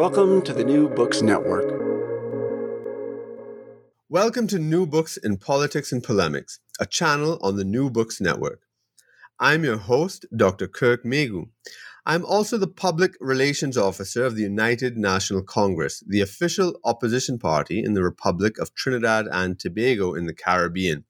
[0.00, 1.66] Welcome to the New Books Network.
[4.08, 8.62] Welcome to New Books in Politics and Polemics, a channel on the New Books Network.
[9.38, 10.68] I'm your host, Dr.
[10.68, 11.50] Kirk Meighoo.
[12.06, 17.84] I'm also the Public Relations Officer of the United National Congress, the official opposition party
[17.84, 21.04] in the Republic of Trinidad and Tobago in the Caribbean.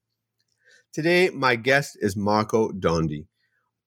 [0.91, 3.27] Today, my guest is Marco Dondi,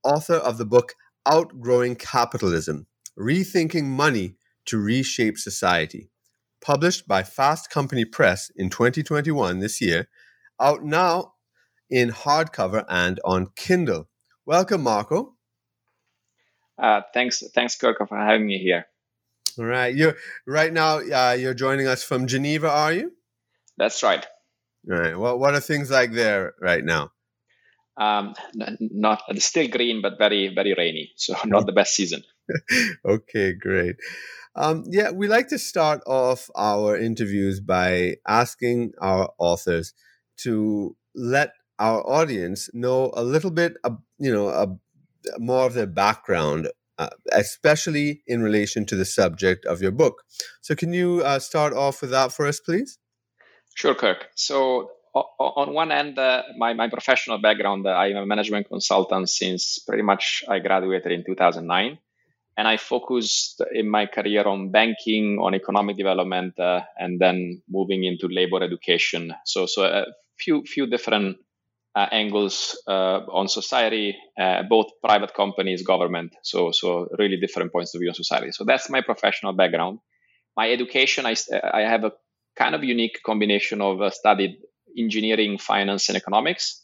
[0.02, 0.94] author of the book
[1.26, 2.86] Outgrowing Capitalism
[3.18, 6.10] Rethinking Money to Reshape Society,
[6.60, 10.08] published by Fast Company Press in 2021 this year,
[10.60, 11.34] out now
[11.90, 14.08] in hardcover and on Kindle.
[14.46, 15.34] Welcome, Marco.
[16.80, 18.86] Uh, thanks, thanks, Kirk, for having me here.
[19.58, 20.98] All right, you're right now.
[20.98, 23.12] Uh, you're joining us from Geneva, are you?
[23.76, 24.26] That's right.
[24.90, 25.18] All right.
[25.18, 27.10] Well, what are things like there right now?
[27.96, 28.34] Um,
[28.80, 31.12] not still green, but very, very rainy.
[31.16, 32.22] So not the best season.
[33.04, 33.96] okay, great.
[34.56, 39.94] Um, yeah, we like to start off our interviews by asking our authors
[40.38, 43.76] to let our audience know a little bit,
[44.18, 44.78] you know,
[45.38, 50.22] more of their background, uh, especially in relation to the subject of your book.
[50.60, 52.98] So, can you uh, start off with that for us, please?
[53.74, 54.28] Sure, Kirk.
[54.36, 59.78] So, on one end, uh, my, my professional background, uh, I'm a management consultant since
[59.78, 61.98] pretty much I graduated in 2009
[62.56, 68.04] and I focused in my career on banking, on economic development, uh, and then moving
[68.04, 69.34] into labor education.
[69.44, 70.06] So, so a
[70.38, 71.38] few few different
[71.94, 76.34] uh, angles uh, on society, uh, both private companies, government.
[76.42, 78.52] So, so really different points of view on society.
[78.52, 80.00] So that's my professional background.
[80.56, 81.34] My education, I
[81.72, 82.12] I have a
[82.56, 84.58] kind of unique combination of uh, studied
[84.96, 86.83] engineering, finance, and economics.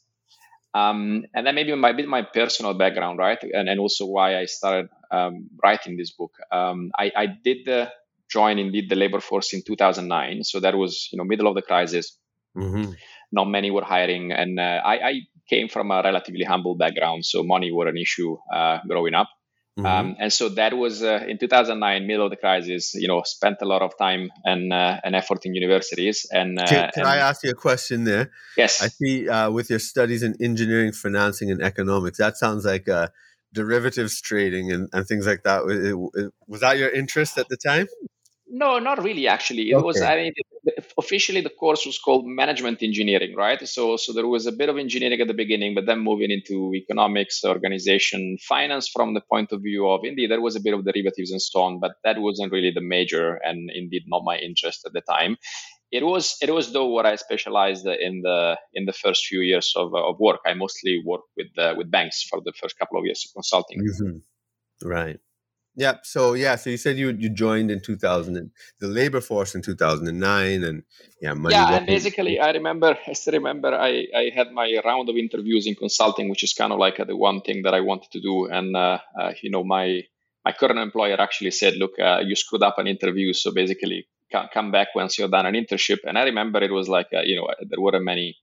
[0.72, 4.44] Um, and then maybe my bit my personal background, right, and, and also why I
[4.44, 6.32] started um, writing this book.
[6.52, 7.90] Um, I, I, did the,
[8.30, 11.62] join indeed the labor force in 2009, so that was you know middle of the
[11.62, 12.16] crisis.
[12.56, 12.92] Mm-hmm.
[13.32, 15.12] Not many were hiring, and uh, I, I,
[15.48, 19.28] came from a relatively humble background, so money were an issue uh, growing up.
[19.78, 19.86] Mm-hmm.
[19.86, 22.94] Um, and so that was uh, in 2009, middle of the crisis.
[22.94, 26.26] You know, spent a lot of time and uh, and effort in universities.
[26.30, 28.30] And uh, can, can and, I ask you a question there?
[28.56, 28.82] Yes.
[28.82, 33.08] I see uh, with your studies in engineering, financing, and economics, that sounds like uh,
[33.52, 35.64] derivatives trading and, and things like that.
[36.48, 37.86] Was that your interest at the time?
[38.50, 39.28] No, not really.
[39.28, 39.84] Actually, it okay.
[39.84, 40.02] was.
[40.02, 40.32] I mean,
[40.98, 43.66] officially the course was called management engineering, right?
[43.68, 46.74] So, so there was a bit of engineering at the beginning, but then moving into
[46.74, 50.84] economics, organization, finance from the point of view of indeed there was a bit of
[50.84, 54.84] derivatives and so on, but that wasn't really the major and indeed not my interest
[54.84, 55.36] at the time.
[55.92, 59.72] It was it was though what I specialized in the in the first few years
[59.76, 60.40] of, of work.
[60.46, 63.80] I mostly worked with uh, with banks for the first couple of years of consulting.
[63.80, 64.88] Mm-hmm.
[64.88, 65.18] Right.
[65.80, 65.96] Yeah.
[66.02, 66.56] So yeah.
[66.56, 70.82] So you said you you joined in 2000 and the labor force in 2009, and
[71.22, 71.54] yeah, money.
[71.54, 71.76] yeah.
[71.76, 72.98] And basically, I remember.
[73.06, 73.70] I still remember.
[73.74, 77.16] I I had my round of interviews in consulting, which is kind of like the
[77.16, 78.34] one thing that I wanted to do.
[78.58, 80.02] And uh, uh, you know, my
[80.44, 84.06] my current employer actually said, "Look, uh, you screwed up an interview, so basically,
[84.52, 87.36] come back once you're done an internship." And I remember it was like, uh, you
[87.36, 88.36] know, there weren't many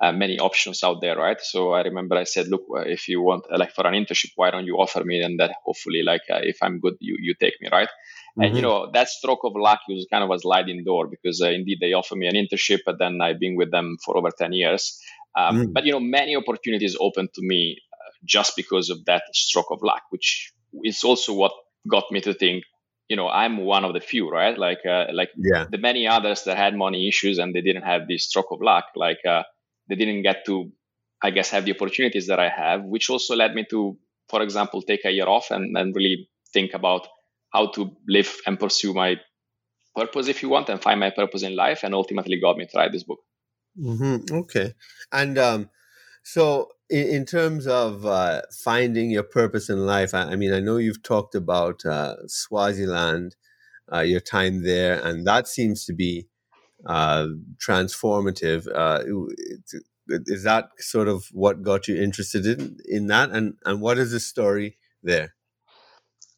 [0.00, 1.40] uh, many options out there, right?
[1.40, 4.32] So I remember I said, look, uh, if you want uh, like for an internship,
[4.36, 5.20] why don't you offer me?
[5.22, 7.88] And that hopefully, like uh, if I'm good, you you take me, right?
[7.88, 8.42] Mm-hmm.
[8.42, 8.70] And you mm-hmm.
[8.70, 11.92] know that stroke of luck was kind of a sliding door because uh, indeed they
[11.92, 15.00] offered me an internship, but then I've been with them for over ten years.
[15.36, 15.72] Um, mm-hmm.
[15.72, 19.82] But you know, many opportunities open to me uh, just because of that stroke of
[19.82, 20.52] luck, which
[20.82, 21.52] is also what
[21.88, 22.64] got me to think
[23.08, 25.66] you know i'm one of the few right like uh, like yeah.
[25.70, 28.86] the many others that had money issues and they didn't have this stroke of luck
[28.96, 29.42] like uh,
[29.88, 30.70] they didn't get to,
[31.22, 33.96] I guess, have the opportunities that I have, which also led me to,
[34.28, 37.06] for example, take a year off and, and really think about
[37.52, 39.16] how to live and pursue my
[39.94, 42.78] purpose, if you want, and find my purpose in life, and ultimately got me to
[42.78, 43.20] write this book.
[43.78, 44.34] Mm-hmm.
[44.34, 44.72] Okay,
[45.12, 45.70] and um,
[46.22, 50.60] so in, in, terms of uh, finding your purpose in life, I, I, mean, I
[50.60, 53.36] know you've talked about uh, Swaziland,
[53.92, 56.28] uh, your time there, and that seems to be
[56.86, 57.26] uh,
[57.58, 58.66] transformative.
[58.74, 59.02] Uh,
[60.26, 64.12] is that sort of what got you interested in in that, and and what is
[64.12, 65.34] the story there?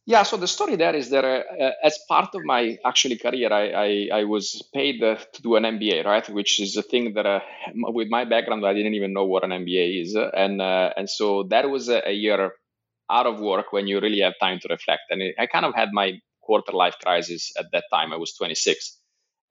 [0.08, 3.52] Yeah, so the story there is that uh, uh, as part of my actually career,
[3.52, 6.28] I, I, I was paid uh, to do an MBA, right?
[6.28, 7.40] Which is a thing that uh,
[7.74, 10.14] with my background, I didn't even know what an MBA is.
[10.14, 12.52] And, uh, and so that was a, a, year
[13.10, 15.02] out of work when you really have time to reflect.
[15.10, 18.12] And it, I kind of had my quarter life crisis at that time.
[18.12, 19.00] I was 26.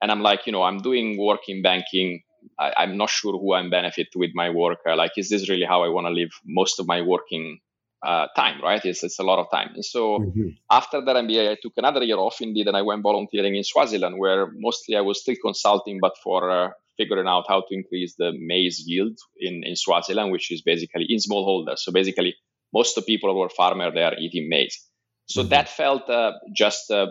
[0.02, 2.22] And I'm like, you know, I'm doing work in banking.
[2.58, 4.78] I, am not sure who I'm benefit with my work.
[4.86, 7.60] like, is this really how I want to live most of my working
[8.06, 8.84] uh, time, right?
[8.84, 9.70] It's, it's a lot of time.
[9.74, 10.48] And so mm-hmm.
[10.70, 14.18] after that MBA, I took another year off indeed, and I went volunteering in Swaziland,
[14.18, 18.32] where mostly I was still consulting, but for uh, figuring out how to increase the
[18.38, 21.78] maize yield in, in Swaziland, which is basically in smallholders.
[21.78, 22.34] So basically,
[22.72, 24.78] most of the people who are farmers, they are eating maize.
[25.26, 25.50] So mm-hmm.
[25.50, 27.06] that felt uh, just uh,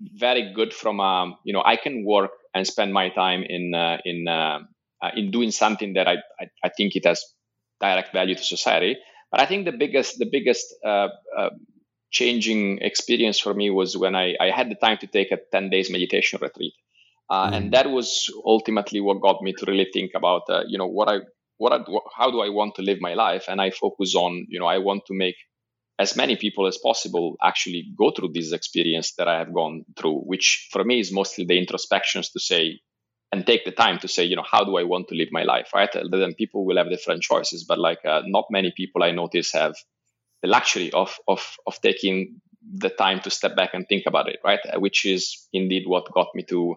[0.00, 3.98] very good from, um, you know, I can work and spend my time in, uh,
[4.04, 4.60] in, uh,
[5.14, 7.24] in doing something that I, I, I think it has
[7.80, 8.96] direct value to society
[9.30, 11.50] but I think the biggest the biggest uh, uh,
[12.10, 15.70] changing experience for me was when I, I had the time to take a 10
[15.70, 16.72] days meditation retreat.
[17.28, 17.56] Uh, mm.
[17.56, 21.08] And that was ultimately what got me to really think about, uh, you know, what
[21.08, 21.18] I,
[21.58, 21.80] what I,
[22.16, 23.46] how do I want to live my life?
[23.48, 25.34] And I focus on, you know, I want to make
[25.98, 30.20] as many people as possible actually go through this experience that I have gone through,
[30.20, 32.80] which for me is mostly the introspections to say,
[33.32, 35.42] and take the time to say, you know, how do I want to live my
[35.42, 35.90] life, right?
[35.92, 39.74] Then people will have different choices, but like uh, not many people I notice have
[40.42, 44.38] the luxury of of of taking the time to step back and think about it,
[44.44, 44.60] right?
[44.72, 46.76] Uh, which is indeed what got me to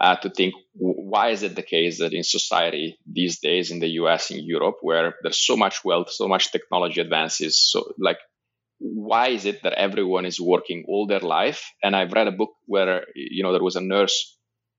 [0.00, 3.88] uh, to think why is it the case that in society these days in the
[4.02, 8.18] US, in Europe, where there's so much wealth, so much technology advances, so like
[8.82, 11.72] why is it that everyone is working all their life?
[11.82, 14.36] And I've read a book where you know there was a nurse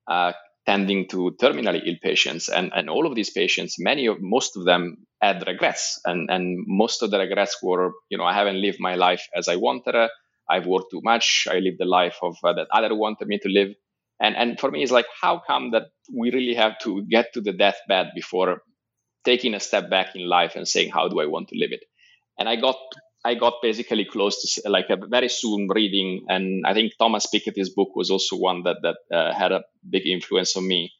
[0.07, 0.33] uh,
[0.65, 2.50] tending to terminally ill patients.
[2.50, 6.00] And, and all of these patients many of most of them had regrets.
[6.05, 9.47] And, and most of the regrets were you know i haven't lived my life as
[9.47, 9.95] i wanted.
[10.50, 11.47] I've worked too much.
[11.50, 13.69] I lived the life of uh, that other wanted me to live.
[14.19, 17.41] And and for me it's like how come that we really have to get to
[17.41, 18.61] the deathbed before
[19.25, 21.83] taking a step back in life and saying how do i want to live it?
[22.39, 22.77] And i got
[23.25, 27.70] I got basically close to like a very soon reading, and I think Thomas Piketty's
[27.70, 30.92] book was also one that that uh, had a big influence on me.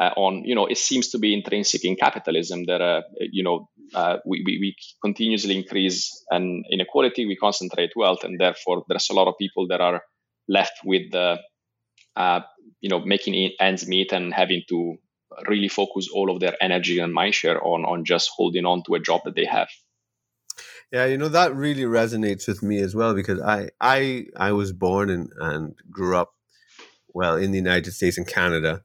[0.00, 3.68] Uh, on you know, it seems to be intrinsic in capitalism that uh, you know
[3.94, 9.14] uh, we, we, we continuously increase an inequality, we concentrate wealth, and therefore there's a
[9.14, 10.02] lot of people that are
[10.48, 11.38] left with the
[12.16, 12.40] uh,
[12.80, 14.96] you know making ends meet and having to
[15.46, 19.00] really focus all of their energy and mindshare on on just holding on to a
[19.00, 19.68] job that they have.
[20.90, 24.72] Yeah, you know that really resonates with me as well because I I I was
[24.72, 26.34] born and and grew up
[27.14, 28.82] well in the United States and Canada,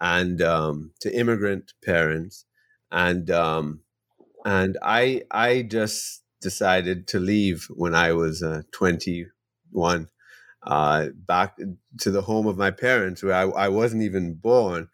[0.00, 2.46] and um, to immigrant parents,
[2.92, 3.80] and um,
[4.44, 9.26] and I I just decided to leave when I was uh, twenty
[9.72, 10.10] one,
[10.66, 11.56] uh, back
[12.00, 14.88] to the home of my parents where I, I wasn't even born,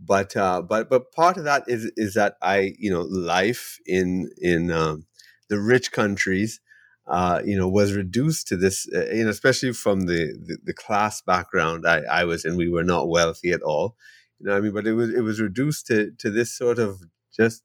[0.00, 4.30] but uh, but but part of that is is that I you know life in
[4.38, 5.06] in um,
[5.52, 6.60] the rich countries,
[7.06, 10.72] uh, you know, was reduced to this, uh, you know, especially from the, the, the,
[10.72, 13.94] class background I, I was in, we were not wealthy at all,
[14.40, 14.72] you know I mean?
[14.72, 17.02] But it was, it was reduced to, to this sort of
[17.36, 17.64] just,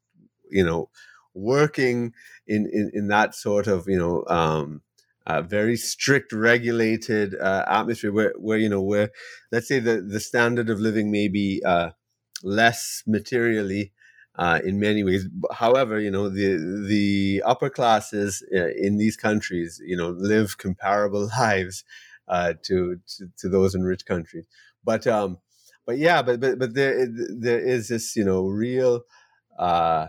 [0.52, 0.90] you know,
[1.34, 2.12] working
[2.46, 4.82] in, in, in that sort of, you know, um,
[5.26, 9.10] uh, very strict regulated uh, atmosphere where, where you know where
[9.52, 11.90] let's say the, the standard of living may be uh,
[12.44, 13.92] less materially
[14.38, 15.28] uh, in many ways.
[15.52, 21.30] However, you know the the upper classes uh, in these countries, you know, live comparable
[21.40, 21.84] lives
[22.28, 24.46] uh, to, to, to those in rich countries.
[24.84, 25.38] But um,
[25.86, 29.02] but yeah, but but but there there is this you know real
[29.58, 30.08] uh,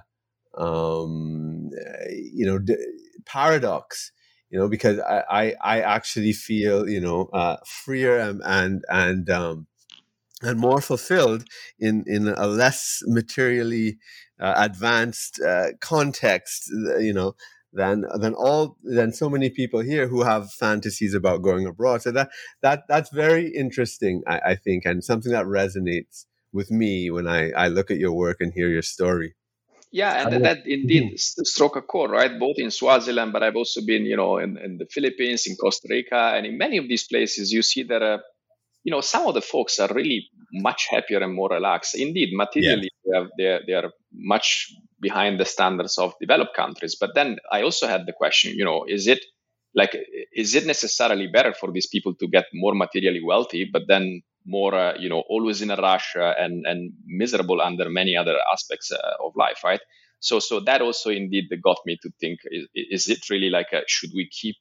[0.56, 1.70] um,
[2.10, 2.76] you know d-
[3.24, 4.12] paradox.
[4.50, 9.28] You know, because I, I, I actually feel you know uh, freer and and and
[9.30, 9.66] um,
[10.42, 11.44] and more fulfilled
[11.78, 13.98] in in a less materially
[14.40, 17.34] uh, advanced uh, context uh, you know
[17.72, 22.10] than than all than so many people here who have fantasies about going abroad so
[22.10, 22.30] that
[22.62, 27.50] that that's very interesting I, I think and something that resonates with me when I,
[27.50, 29.34] I look at your work and hear your story
[29.90, 31.44] Yeah, and that indeed mm-hmm.
[31.44, 32.38] struck a chord, right?
[32.38, 35.88] Both in Swaziland, but I've also been, you know, in, in the Philippines, in Costa
[35.88, 38.18] Rica, and in many of these places, you see that, uh,
[38.88, 41.94] you know, some of the folks are really much happier and more relaxed.
[41.94, 43.24] Indeed, materially, yeah.
[43.36, 46.96] they, are, they are much behind the standards of developed countries.
[46.98, 49.22] But then I also had the question, you know, is it
[49.74, 49.94] like,
[50.34, 54.74] is it necessarily better for these people to get more materially wealthy, but then more,
[54.74, 58.90] uh, you know, always in a rush uh, and and miserable under many other aspects
[58.90, 59.80] uh, of life, right?
[60.20, 63.82] So so that also indeed got me to think: is, is it really like a,
[63.86, 64.56] should we keep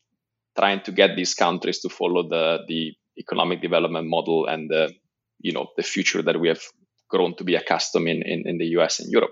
[0.60, 4.94] trying to get these countries to follow the the economic development model and the
[5.40, 6.62] you know the future that we have
[7.10, 9.00] grown to be accustomed in in, in the U.S.
[9.00, 9.32] and Europe?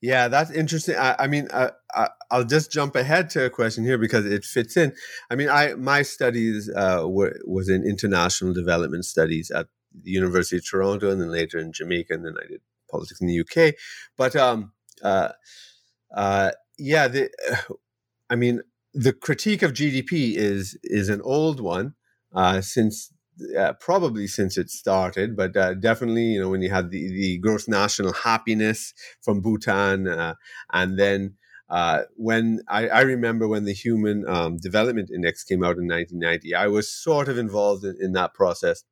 [0.00, 0.96] Yeah, that's interesting.
[0.96, 4.44] I, I mean, uh, I, will just jump ahead to a question here because it
[4.44, 4.94] fits in.
[5.30, 10.56] I mean, I my studies uh, were was in international development studies at the University
[10.56, 13.74] of Toronto, and then later in Jamaica, and then I did politics in the UK.
[14.16, 15.32] But um, uh,
[16.14, 17.30] uh, yeah, the,
[18.30, 18.62] I mean,
[18.94, 21.94] the critique of GDP is is an old one
[22.60, 23.12] since
[23.56, 27.38] uh, probably since it started, but uh, definitely, you know, when you had the, the
[27.38, 28.92] gross national happiness
[29.22, 30.34] from Bhutan, uh,
[30.72, 31.34] and then
[31.70, 36.54] uh, when I, I, remember when the Human um, Development Index came out in 1990,
[36.54, 38.84] I was sort of involved in, in that process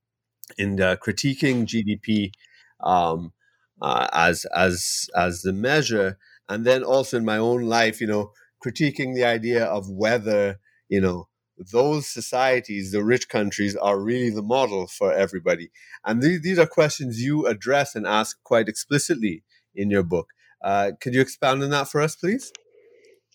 [0.58, 2.32] in uh, critiquing GDP
[2.80, 3.32] um,
[3.80, 8.32] uh, as as as the measure, and then also in my own life, you know,
[8.64, 14.42] critiquing the idea of whether you know those societies, the rich countries, are really the
[14.42, 15.70] model for everybody.
[16.04, 19.42] And these, these are questions you address and ask quite explicitly
[19.74, 20.28] in your book.
[20.62, 22.52] Uh, could you expand on that for us, please?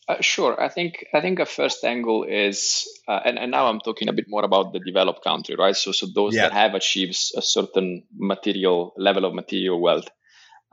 [0.08, 0.60] Uh, sure.
[0.60, 4.14] I think I think a first angle is, uh, and, and now I'm talking a
[4.14, 5.76] bit more about the developed country, right?
[5.76, 6.44] So so those yeah.
[6.44, 10.10] that have achieved a certain material level of material wealth.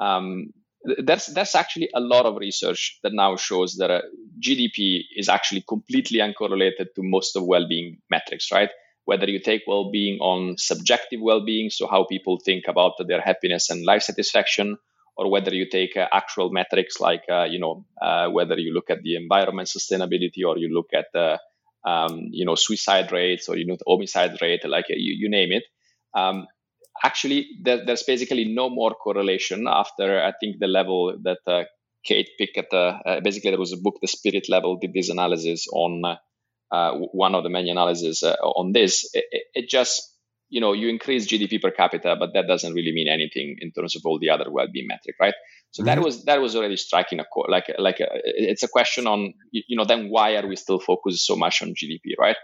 [0.00, 0.52] Um,
[0.82, 4.02] there's there's actually a lot of research that now shows that uh,
[4.40, 8.70] GDP is actually completely uncorrelated to most of well-being metrics, right?
[9.04, 13.85] Whether you take well-being on subjective well-being, so how people think about their happiness and
[13.85, 14.76] life satisfaction,
[15.16, 18.90] or whether you take uh, actual metrics like uh, you know uh, whether you look
[18.90, 21.38] at the environment sustainability or you look at the
[21.85, 25.52] um, you know suicide rates or you know homicide rate, like uh, you, you name
[25.52, 25.64] it.
[26.14, 26.47] Um,
[27.04, 31.64] actually there, there's basically no more correlation after I think the level that uh,
[32.04, 35.66] Kate Pickett, uh, uh, basically there was a book, The Spirit Level, did this analysis
[35.72, 36.16] on uh,
[36.70, 39.08] uh one of the many analyses uh, on this.
[39.14, 39.24] It,
[39.54, 40.14] it, just,
[40.48, 43.96] you know, you increase GDP per capita, but that doesn't really mean anything in terms
[43.96, 45.34] of all the other well-being metric, right?
[45.70, 45.86] So mm-hmm.
[45.86, 47.46] that was that was already striking a core.
[47.48, 51.26] Like like a, it's a question on you know then why are we still focused
[51.26, 52.36] so much on GDP, right?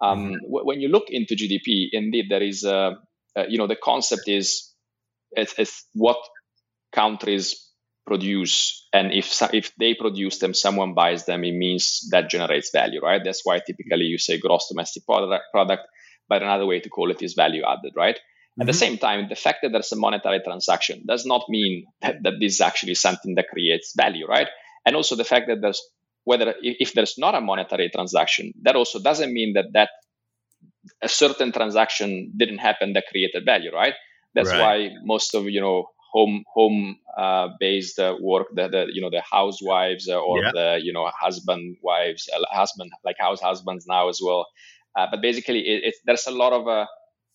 [0.00, 0.32] Um, mm-hmm.
[0.44, 2.96] w- when you look into GDP, indeed there is a
[3.36, 4.72] uh, you know, the concept is
[5.32, 6.18] it's, it's what
[6.92, 7.68] countries
[8.06, 13.00] produce and if if they produce them someone buys them it means that generates value
[13.00, 15.82] right that's why typically you say gross domestic product, product
[16.28, 18.62] but another way to call it is value added right mm-hmm.
[18.62, 18.78] at the mm-hmm.
[18.78, 22.54] same time the fact that there's a monetary transaction does not mean that, that this
[22.54, 24.48] is actually something that creates value right
[24.84, 25.80] and also the fact that there's
[26.24, 29.90] whether if there's not a monetary transaction that also doesn't mean that that
[31.02, 33.94] a certain transaction didn't happen that created value, right?
[34.34, 34.60] That's right.
[34.60, 39.10] why most of you know home home uh, based uh, work, the, the you know
[39.10, 40.50] the housewives uh, or yeah.
[40.52, 44.46] the you know husband wives, uh, husband like house husbands now as well.
[44.94, 46.86] Uh, but basically, it, it, there's a lot of uh,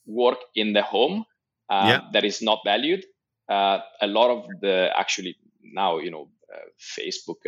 [0.05, 1.25] work in the home
[1.69, 2.01] yeah.
[2.13, 3.03] that is not valued.
[3.49, 6.29] a lot of the actually now you know
[6.97, 7.41] Facebook,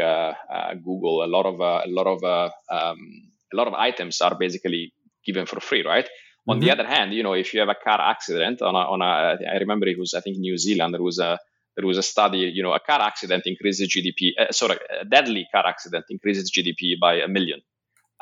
[0.83, 2.99] Google, a lot of a lot of um,
[3.53, 4.93] a lot of items are basically
[5.25, 6.05] given for free, right?
[6.05, 6.51] Mm-hmm.
[6.51, 6.79] On the mm-hmm.
[6.79, 9.57] other hand, you know, if you have a car accident on a, on a, I
[9.59, 11.37] remember it was, I think, New Zealand, there was a,
[11.75, 15.47] there was a study, you know, a car accident increases GDP, uh, sorry, a deadly
[15.53, 17.61] car accident increases GDP by a million.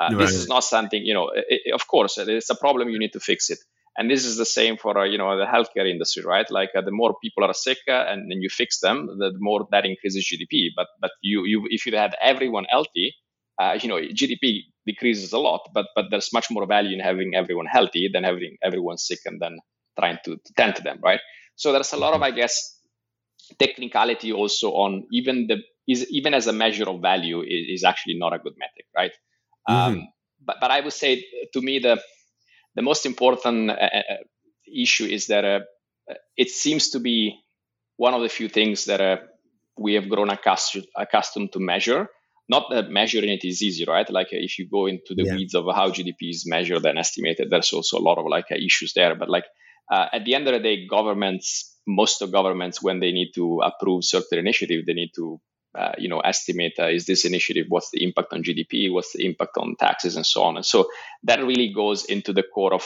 [0.00, 0.18] Uh, right.
[0.18, 3.20] This is not something, you know, it, of course, it's a problem, you need to
[3.20, 3.58] fix it.
[3.96, 6.48] And this is the same for, uh, you know, the healthcare industry, right?
[6.50, 9.66] Like uh, the more people are sick uh, and, then you fix them, the more
[9.72, 10.68] that increases GDP.
[10.76, 13.16] But, but you, you, if you had everyone healthy,
[13.58, 17.34] uh, you know, GDP decreases a lot, but but there's much more value in having
[17.34, 19.58] everyone healthy than having everyone sick and then
[19.98, 21.20] trying to, tend to them, right?
[21.56, 22.78] So there's a lot of, I guess,
[23.58, 25.56] technicality also on even the
[25.88, 29.12] is even as a measure of value is, is actually not a good metric, right?
[29.68, 29.98] Mm-hmm.
[29.98, 30.08] Um,
[30.44, 32.00] but but I would say to me the
[32.74, 34.02] the most important uh, uh
[34.72, 35.60] issue is that uh,
[36.36, 37.40] it seems to be
[37.96, 39.16] one of the few things that uh,
[39.78, 42.08] we have grown accustomed, accustomed to measure
[42.48, 44.08] not that measuring it is easy, right?
[44.10, 45.34] Like if you go into the yeah.
[45.34, 48.92] weeds of how GDP is measured and estimated, there's also a lot of like issues
[48.94, 49.14] there.
[49.14, 49.44] But like
[49.90, 53.60] uh, at the end of the day, governments, most of governments, when they need to
[53.60, 55.40] approve certain initiative, they need to
[55.74, 59.26] uh, you know estimate uh, is this initiative what's the impact on gdp what's the
[59.26, 60.88] impact on taxes and so on and so
[61.22, 62.84] that really goes into the core of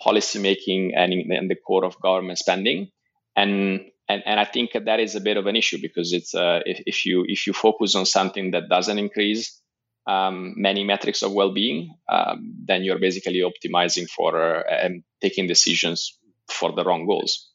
[0.00, 2.90] policymaking and in, the core of government spending
[3.34, 6.60] and and, and I think that is a bit of an issue because it's uh,
[6.66, 9.60] if, if you if you focus on something that doesn't increase
[10.06, 16.18] um, many metrics of well-being, um, then you're basically optimizing for uh, and taking decisions
[16.48, 17.50] for the wrong goals.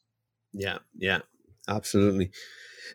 [0.52, 1.20] Yeah, yeah,
[1.68, 2.30] absolutely.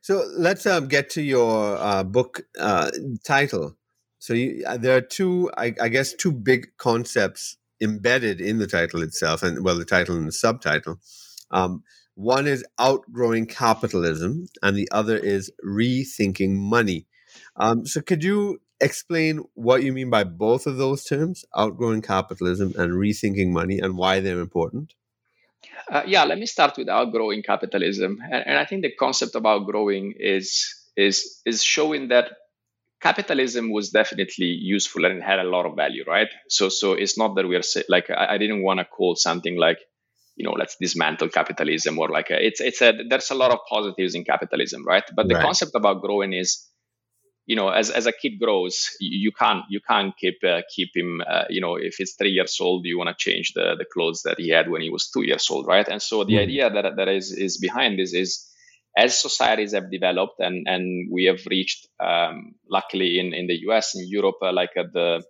[0.02, 2.92] So let's um, get to your uh, book uh,
[3.24, 3.78] title.
[4.20, 8.68] So you, uh, there are two, I, I, guess, two big concepts embedded in the
[8.68, 11.00] title itself, and well, the title and the subtitle.
[11.52, 11.84] Um,
[12.16, 17.08] one is outgrowing capitalism, and the other is rethinking money.
[17.56, 22.74] Um, so, could you explain what you mean by both of those terms, outgrowing capitalism
[22.78, 24.94] and rethinking money, and why they're important?
[25.90, 29.46] Uh, yeah, let me start with outgrowing capitalism, and, and I think the concept of
[29.46, 32.32] outgrowing is is is showing that
[33.02, 36.30] capitalism was definitely useful and it had a lot of value, right?
[36.48, 39.58] So so it's not that we're say, like I, I didn't want to call something
[39.58, 39.80] like
[40.36, 43.60] you know let's dismantle capitalism or like a, it's it's a there's a lot of
[43.70, 45.04] positives in capitalism, right?
[45.16, 45.44] But the right.
[45.44, 46.68] concept about growing is
[47.46, 50.90] you know as, as a kid grows you, you can't you can't keep uh, keep
[50.96, 53.86] him uh, you know if it's three years old you want to change the the
[53.86, 56.42] clothes that he had when he was two years old right and so the mm.
[56.42, 58.50] idea that that is is behind this is
[58.98, 63.96] as societies have developed and and we have reached um, luckily in in the us
[63.96, 65.22] and europe uh, like at the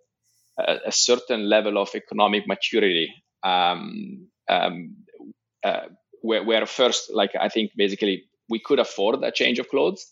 [0.55, 3.11] a certain level of economic maturity
[3.43, 4.95] um, um,
[5.63, 5.87] uh,
[6.65, 10.05] first like i think basically we could afford a change of clothes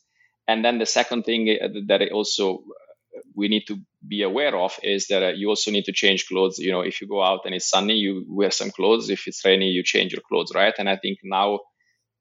[0.47, 4.77] and then the second thing uh, that also uh, we need to be aware of
[4.83, 6.59] is that uh, you also need to change clothes.
[6.59, 9.09] You know, if you go out and it's sunny, you wear some clothes.
[9.09, 10.73] If it's rainy, you change your clothes, right?
[10.79, 11.59] And I think now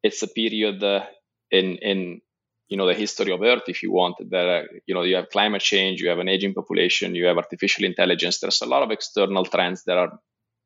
[0.02, 1.06] it's a period uh,
[1.50, 2.20] in in
[2.68, 5.30] you know the history of Earth, if you want, that uh, you know you have
[5.30, 8.40] climate change, you have an aging population, you have artificial intelligence.
[8.40, 10.18] There's a lot of external trends that are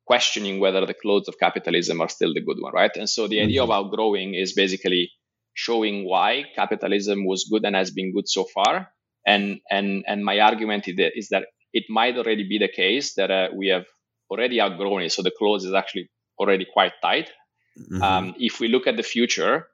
[0.07, 2.95] questioning whether the clothes of capitalism are still the good one, right?
[2.97, 3.47] And so the mm-hmm.
[3.47, 5.11] idea of outgrowing is basically
[5.55, 8.91] showing why capitalism was good and has been good so far.
[9.27, 13.49] And and and my argument is that it might already be the case that uh,
[13.55, 13.87] we have
[14.31, 15.13] already outgrown it.
[15.13, 17.31] So the clothes is actually already quite tight.
[17.79, 18.03] Mm-hmm.
[18.03, 19.67] Um, if we look at the future,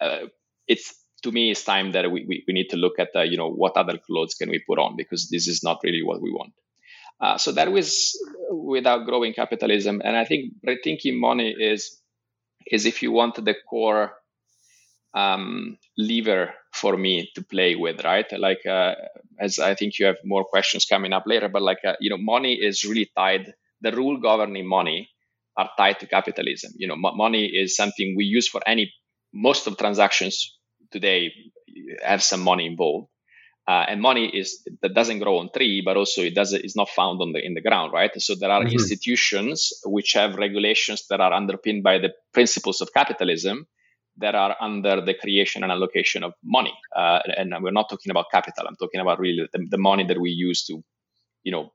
[0.00, 0.26] uh,
[0.66, 3.36] it's to me it's time that we, we, we need to look at uh, you
[3.36, 6.30] know what other clothes can we put on because this is not really what we
[6.32, 6.52] want.
[7.20, 8.12] Uh, so that was
[8.50, 12.00] without growing capitalism, and I think rethinking money is
[12.70, 14.14] is if you want the core
[15.14, 18.26] um, lever for me to play with, right?
[18.38, 18.94] Like, uh,
[19.40, 22.18] as I think you have more questions coming up later, but like, uh, you know,
[22.18, 23.52] money is really tied.
[23.80, 25.08] The rule governing money
[25.56, 26.72] are tied to capitalism.
[26.76, 28.92] You know, m- money is something we use for any.
[29.32, 30.58] Most of transactions
[30.90, 31.32] today
[32.02, 33.08] have some money involved.
[33.68, 36.88] Uh, and money is that doesn't grow on tree, but also it does is not
[36.88, 38.10] found on the in the ground, right?
[38.18, 38.72] So there are mm-hmm.
[38.72, 43.66] institutions which have regulations that are underpinned by the principles of capitalism,
[44.18, 46.72] that are under the creation and allocation of money.
[46.94, 48.66] Uh, and we're not talking about capital.
[48.66, 50.82] I'm talking about really the, the, money that we use to,
[51.42, 51.72] you know,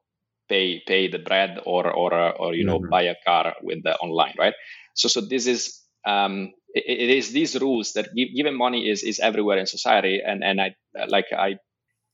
[0.49, 2.89] pay pay the bread or or or you know mm-hmm.
[2.89, 4.53] buy a car with the online, right?
[4.95, 9.03] So so this is um, it, it is these rules that give, given money is
[9.03, 10.75] is everywhere in society, and and I
[11.07, 11.57] like I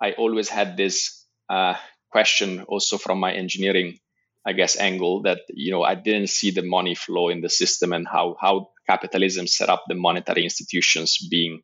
[0.01, 1.75] I always had this uh,
[2.11, 3.99] question also from my engineering
[4.47, 7.91] I guess, angle that you know I didn't see the money flow in the system
[7.91, 11.63] and how how capitalism set up the monetary institutions being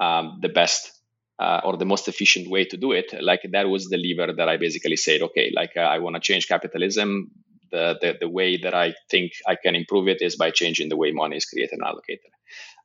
[0.00, 0.90] um, the best
[1.38, 3.14] uh, or the most efficient way to do it.
[3.22, 6.20] Like that was the lever that I basically said, okay, like uh, I want to
[6.20, 7.30] change capitalism.
[7.70, 10.96] The, the the way that I think I can improve it is by changing the
[10.96, 12.32] way money is created and allocated.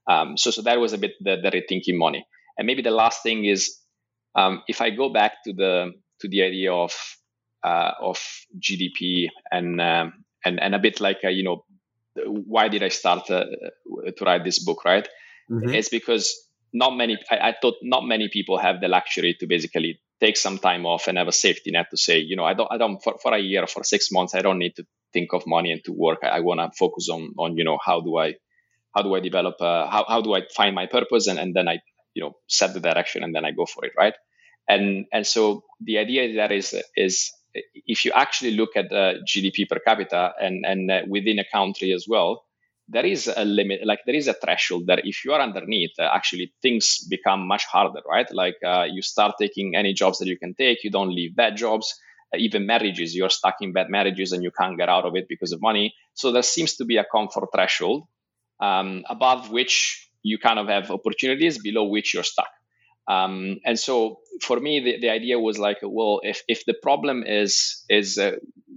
[0.07, 2.23] Um, so so that was a bit the, the rethinking money.
[2.55, 3.79] And maybe the last thing is
[4.35, 6.93] um, if I go back to the to the idea of
[7.63, 8.19] uh, of
[8.59, 11.65] GDP and um, and and a bit like uh, you know
[12.25, 13.45] why did I start uh,
[14.17, 15.07] to write this book right?
[15.49, 15.73] Mm-hmm.
[15.73, 19.99] It's because not many I, I, thought not many people have the luxury to basically
[20.19, 22.71] take some time off and have a safety net to say you know I don't
[22.71, 25.43] I don't for, for a year for six months I don't need to think of
[25.47, 28.17] money and to work I, I want to focus on on you know how do
[28.17, 28.35] I
[28.95, 31.67] how do I develop uh, how how do I find my purpose and and then
[31.67, 31.79] I
[32.13, 34.15] you know set the direction and then I go for it right
[34.67, 39.67] and and so the idea that is is if you actually look at the GDP
[39.67, 42.45] per capita and, and uh, within a country as well,
[42.87, 46.09] there is a limit, like there is a threshold that if you are underneath, uh,
[46.13, 48.31] actually things become much harder, right?
[48.33, 51.55] Like uh, you start taking any jobs that you can take, you don't leave bad
[51.55, 51.95] jobs,
[52.33, 55.27] uh, even marriages, you're stuck in bad marriages and you can't get out of it
[55.29, 55.93] because of money.
[56.13, 58.07] So there seems to be a comfort threshold
[58.59, 62.49] um, above which you kind of have opportunities, below which you're stuck.
[63.07, 67.23] Um, and so for me, the, the idea was like, well, if, if the problem
[67.25, 68.33] is is uh,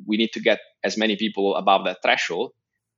[0.07, 2.53] we need to get as many people above that threshold,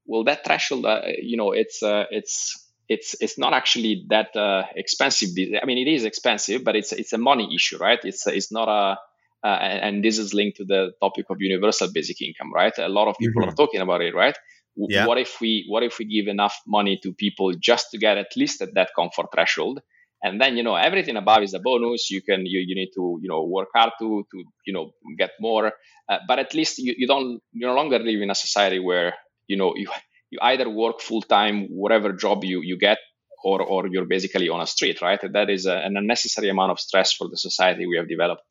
[0.06, 4.64] well, that threshold, uh, you know, it's uh, it's it's it's not actually that uh,
[4.76, 5.30] expensive.
[5.60, 7.98] I mean, it is expensive, but it's it's a money issue, right?
[8.04, 8.98] It's it's not a
[9.44, 12.72] uh, and, and, this is linked to the topic of universal basic income, right?
[12.78, 13.50] A lot of people mm-hmm.
[13.50, 14.34] are talking about it, right?
[14.76, 15.06] Yeah.
[15.06, 18.36] What if we what if we give enough money to people just to get at
[18.36, 19.80] least at that comfort threshold?
[20.22, 22.10] And then you know everything above is a bonus.
[22.10, 25.30] You can you, you need to you know work hard to to you know get
[25.38, 25.72] more,
[26.08, 29.14] uh, but at least you, you don't you no longer live in a society where
[29.46, 29.88] you know you
[30.30, 32.98] you either work full time whatever job you you get
[33.44, 35.20] or or you're basically on a street, right?
[35.32, 38.42] That is a, an unnecessary amount of stress for the society we have developed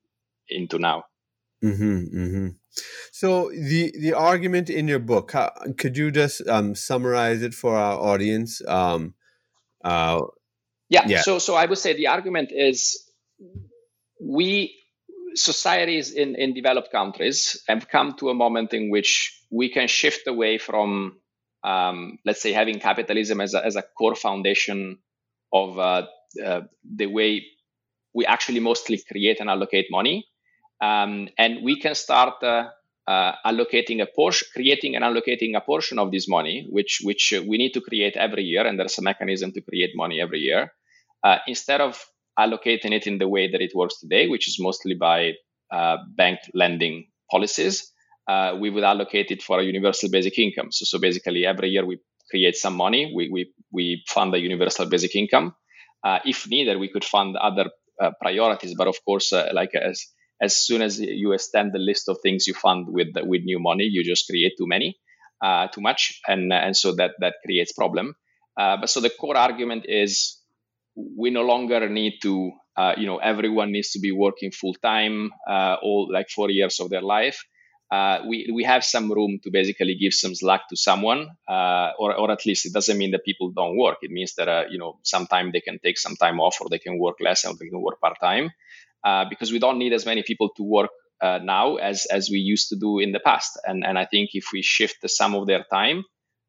[0.47, 1.03] into now.
[1.63, 2.47] Mm-hmm, mm-hmm.
[3.11, 7.75] So the the argument in your book, how, could you just um, summarize it for
[7.75, 8.61] our audience?
[8.67, 9.13] Um,
[9.83, 10.21] uh,
[10.89, 11.21] yeah, yeah.
[11.21, 13.09] So so I would say the argument is
[14.19, 14.75] we
[15.35, 20.27] societies in, in developed countries have come to a moment in which we can shift
[20.27, 21.17] away from
[21.63, 24.99] um, let's say having capitalism as a, as a core foundation
[25.51, 26.05] of uh,
[26.43, 27.45] uh, the way
[28.13, 30.27] we actually mostly create and allocate money
[30.81, 32.69] um, and we can start uh,
[33.07, 37.41] uh, allocating a portion, creating and allocating a portion of this money, which which uh,
[37.47, 40.71] we need to create every year, and there's a mechanism to create money every year,
[41.23, 42.03] uh, instead of
[42.39, 45.33] allocating it in the way that it works today, which is mostly by
[45.71, 47.91] uh, bank lending policies.
[48.25, 50.71] Uh, we would allocate it for a universal basic income.
[50.71, 51.99] So, so basically, every year we
[52.31, 55.55] create some money, we we, we fund a universal basic income.
[56.25, 57.69] if needed, we could fund other
[58.21, 60.05] priorities, but of course, like as
[60.41, 63.85] as soon as you extend the list of things you fund with with new money,
[63.85, 64.97] you just create too many,
[65.41, 68.15] uh, too much, and and so that that creates problem.
[68.59, 70.39] Uh, but so the core argument is
[70.95, 75.31] we no longer need to, uh, you know, everyone needs to be working full time,
[75.49, 77.43] uh, all like four years of their life.
[77.91, 82.15] Uh, we we have some room to basically give some slack to someone, uh, or
[82.15, 83.97] or at least it doesn't mean that people don't work.
[84.01, 86.97] It means that you know sometime they can take some time off, or they can
[86.97, 88.49] work less, or they can work part time.
[89.03, 90.89] Uh, because we don't need as many people to work
[91.21, 93.59] uh, now as as we used to do in the past.
[93.65, 96.03] And and I think if we shift the sum of their time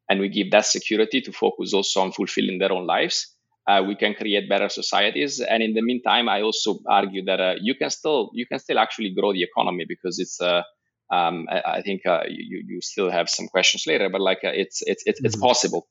[0.08, 3.34] and we give that security to focus also on fulfilling their own lives,
[3.66, 5.40] uh, we can create better societies.
[5.40, 8.78] And in the meantime, I also argue that uh, you can still you can still
[8.78, 10.40] actually grow the economy because it's.
[10.40, 10.62] Uh,
[11.10, 15.02] um, I, I, think you you still have some questions later, but like it's it's
[15.06, 15.26] it's, mm-hmm.
[15.26, 15.86] it's possible.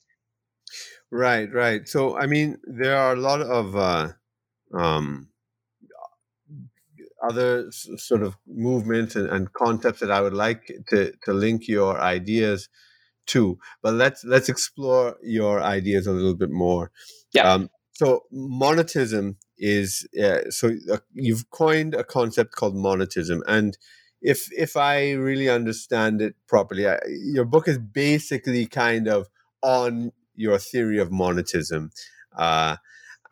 [1.11, 1.87] Right, right.
[1.87, 3.75] So I mean, there are a lot of
[4.73, 5.29] um,
[7.23, 11.99] other sort of movements and, and, concepts that I would like to, to link your
[11.99, 12.69] ideas
[13.27, 13.57] to.
[13.81, 16.91] But let's let's explore your ideas a little bit more.
[17.33, 17.51] Yeah.
[17.51, 23.77] Um, so monetism is uh, so uh, you've coined a concept called monetism, and
[24.21, 29.27] if if I really understand it properly, I, your book is basically kind of
[29.61, 31.91] on your theory of monetism.
[32.35, 32.77] Uh,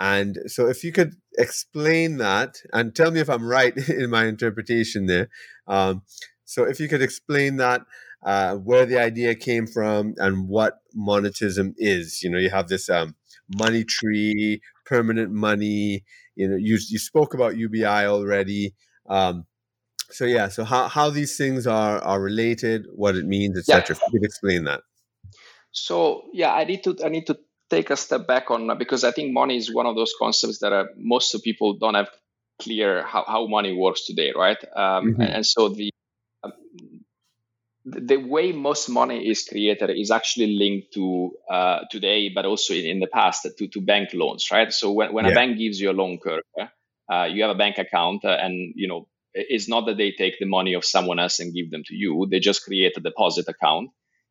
[0.02, 4.26] and so, if you could explain that and tell me if I'm right in my
[4.26, 5.30] interpretation there.
[5.68, 6.02] Um,
[6.44, 7.84] so, if you could explain that,
[8.24, 12.24] uh, where the idea came from, and what monetism is.
[12.24, 13.16] You know, you have this um,
[13.60, 16.04] money tree, permanent money.
[16.36, 18.74] You know, you you spoke about UBI already.
[19.08, 19.46] Um,
[20.10, 23.96] so yeah, so how, how these things are are related, what it means, etc.
[23.96, 24.02] Yeah.
[24.08, 24.82] If you could explain that.
[25.72, 27.38] So yeah, I need to I need to
[27.72, 30.74] take a step back on because I think money is one of those concepts that
[30.74, 32.10] are, most of people don't have
[32.62, 34.62] clear how, how money works today, right?
[34.76, 35.22] Um, mm-hmm.
[35.22, 35.90] and, and, so the
[36.44, 36.54] um,
[37.84, 42.86] the way most money is created is actually linked to uh, today, but also in,
[42.86, 44.72] in, the past to, to bank loans, right?
[44.72, 45.32] So when, when yeah.
[45.32, 46.44] a bank gives you a loan, Kirk,
[47.12, 50.36] uh, you have a bank account, uh, and you know it's not that they take
[50.40, 53.48] the money of someone else and give them to you; they just create a deposit
[53.48, 53.90] account,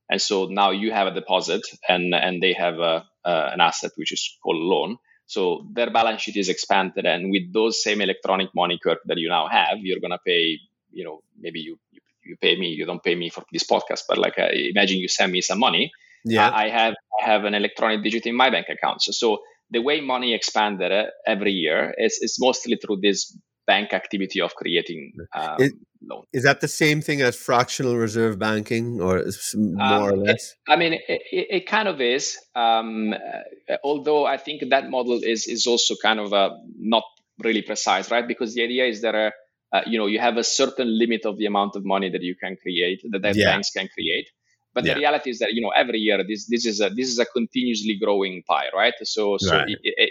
[0.09, 3.93] and so now you have a deposit, and and they have a, uh, an asset
[3.97, 4.97] which is called loan.
[5.27, 9.29] So their balance sheet is expanded, and with those same electronic money curve that you
[9.29, 10.59] now have, you're gonna pay.
[10.93, 12.69] You know, maybe you you, you pay me.
[12.69, 15.61] You don't pay me for this podcast, but like uh, imagine you send me some
[15.61, 15.93] money.
[16.25, 19.03] Yeah, I, I have I have an electronic digit in my bank account.
[19.03, 19.39] So so
[19.71, 23.37] the way money expanded uh, every year is, is mostly through this
[23.71, 25.03] bank activity of creating
[25.39, 25.73] um, is,
[26.33, 29.15] is, that the same thing as fractional reserve banking, or
[29.55, 30.43] more um, or less?
[30.51, 32.25] It, I mean, it, it, it, kind of is.
[32.65, 36.51] Um, uh, although I think that model is is also kind of uh,
[36.97, 37.05] not
[37.47, 38.27] really precise, right?
[38.27, 39.31] Because the idea is that uh,
[39.77, 42.35] uh, you know you have a certain limit of the amount of money that you
[42.43, 43.51] can create, that, that yeah.
[43.51, 44.29] banks can create.
[44.73, 44.95] But yeah.
[44.95, 47.27] the reality is that you know every year this this is a this is a
[47.39, 48.95] continuously growing pie, right?
[49.03, 49.69] So so right.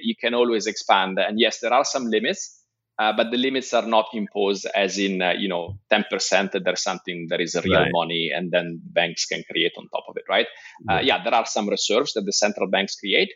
[0.10, 1.18] you can always expand.
[1.18, 2.59] And yes, there are some limits
[3.00, 6.84] uh, but the limits are not imposed as in uh, you know 10% that there's
[6.84, 7.92] something that is real right.
[7.92, 10.48] money and then banks can create on top of it right?
[10.90, 11.24] Uh, yeah.
[11.24, 13.32] there are some reserves that the central banks create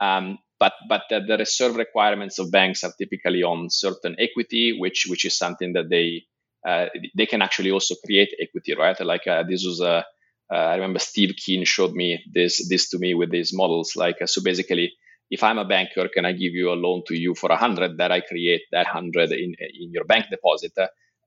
[0.00, 5.06] um, but but the, the, reserve requirements of banks are typically on certain equity which
[5.08, 6.22] which is something that they
[6.66, 8.98] uh, they can actually also create equity right?
[9.00, 10.04] Like uh, this was a
[10.50, 14.16] uh, I remember Steve Keen showed me this this to me with these models like
[14.26, 14.92] so basically
[15.30, 17.98] if I'm a banker, can I give you a loan to you for a hundred
[17.98, 20.72] that I create that hundred in, in your bank deposit?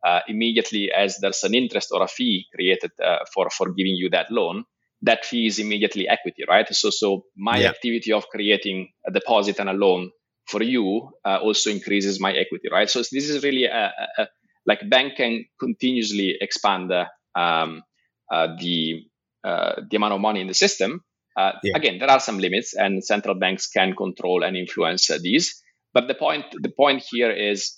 [0.04, 4.10] Uh, immediately as there's an interest or a fee created uh, for, for giving you
[4.10, 4.64] that loan,
[5.04, 6.68] that fee is immediately equity, right?
[6.74, 7.70] So, so my yeah.
[7.70, 10.10] activity of creating a deposit and a loan
[10.48, 12.90] for you uh, also increases my equity, right?
[12.90, 14.28] So this is really a, a, a
[14.66, 16.92] like bank can continuously expand
[17.36, 17.84] um,
[18.32, 19.04] uh, the
[19.44, 21.02] uh, the amount of money in the system,
[21.38, 21.76] uh, yeah.
[21.76, 25.62] Again, there are some limits, and central banks can control and influence uh, these.
[25.94, 27.78] But the point, the point here is,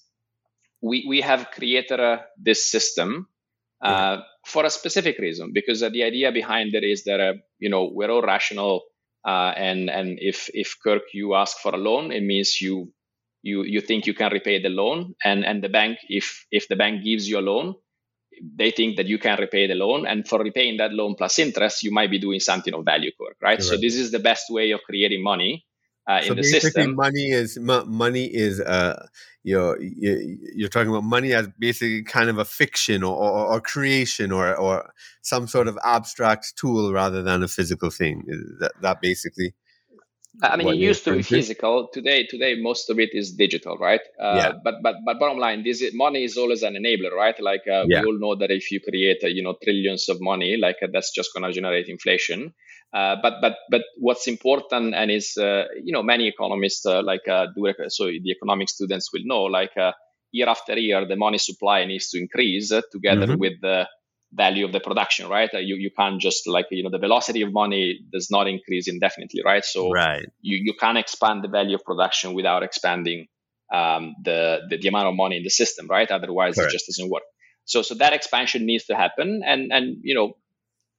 [0.82, 3.28] we we have created uh, this system
[3.84, 4.22] uh, yeah.
[4.46, 8.22] for a specific reason, because the idea behind it is that you know we're all
[8.22, 8.84] rational,
[9.26, 12.92] and and if if Kirk you ask for a loan, it means you
[13.42, 16.76] you you think you can repay the loan, and and the bank if if the
[16.76, 17.76] bank gives you a loan,
[18.42, 21.84] they think that you can repay the loan and for repaying that loan plus interest
[21.84, 24.72] you might be doing something of value Kirk right, so this is the best way
[24.72, 25.66] of creating money
[26.08, 26.96] uh, so in the system.
[26.96, 29.08] money is money is uh
[29.44, 33.62] you know you're talking about money as basically kind of a fiction or, or, or
[33.62, 34.92] creation or or
[35.22, 38.24] some sort of abstract tool rather than a physical thing.
[38.60, 39.54] That, that basically
[40.42, 41.90] I mean, it used to be physical.
[41.94, 44.02] Today, today most of it is digital, right?
[44.20, 44.52] Uh, yeah.
[44.64, 47.40] But but but bottom line, this is, money is always an enabler, right?
[47.40, 48.02] Like uh, yeah.
[48.02, 50.88] we all know that if you create, uh, you know, trillions of money, like uh,
[50.92, 52.54] that's just going to generate inflation.
[52.92, 57.74] Uh, but but but what's important and is uh, you know many economists like do
[57.88, 59.72] so the economic students will know like
[60.32, 63.40] year after year the money supply needs to increase together mm-hmm.
[63.40, 63.88] with the
[64.36, 65.50] value of the production, right?
[65.54, 68.88] Uh, you you can't just like you know the velocity of money does not increase
[68.88, 69.64] indefinitely, right?
[69.64, 70.26] So right.
[70.42, 73.28] you you can't expand the value of production without expanding
[73.72, 76.10] um, the, the, the amount of money in the system, right?
[76.10, 76.72] Otherwise, Correct.
[76.72, 77.24] it just doesn't work.
[77.66, 80.38] So so that expansion needs to happen, and and you know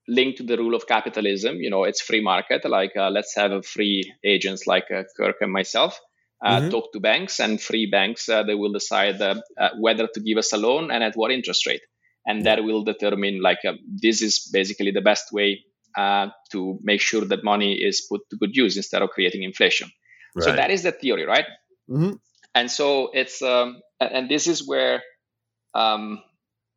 [0.06, 2.64] linked to the rule of capitalism, you know it's free market.
[2.64, 6.00] Like uh, let's have a free agents like uh, Kirk and myself.
[6.44, 6.70] Uh, mm-hmm.
[6.70, 8.28] Talk to banks and free banks.
[8.28, 9.36] Uh, they will decide uh,
[9.78, 11.80] whether to give us a loan and at what interest rate
[12.26, 15.64] and that will determine like uh, this is basically the best way
[15.96, 19.90] uh, to make sure that money is put to good use instead of creating inflation.
[20.34, 20.44] Right.
[20.44, 21.46] So that is the theory, right?
[21.88, 22.14] Mm-hmm.
[22.54, 25.02] And so it's um, and this is where
[25.74, 26.22] um,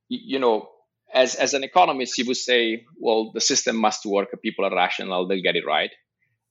[0.09, 0.69] you know
[1.13, 5.27] as as an economist you would say well the system must work people are rational
[5.27, 5.91] they'll get it right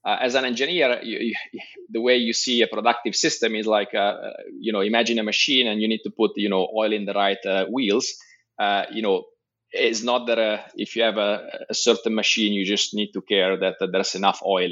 [0.05, 3.91] uh, as an engineer you, you, the way you see a productive system is like
[3.95, 6.93] uh, uh, you know imagine a machine and you need to put you know oil
[6.93, 8.15] in the right uh, wheels
[8.59, 9.25] uh, you know,
[9.71, 13.21] it's not that uh, if you have a, a, certain machine, you just need to
[13.21, 14.71] care that, that there's enough oil,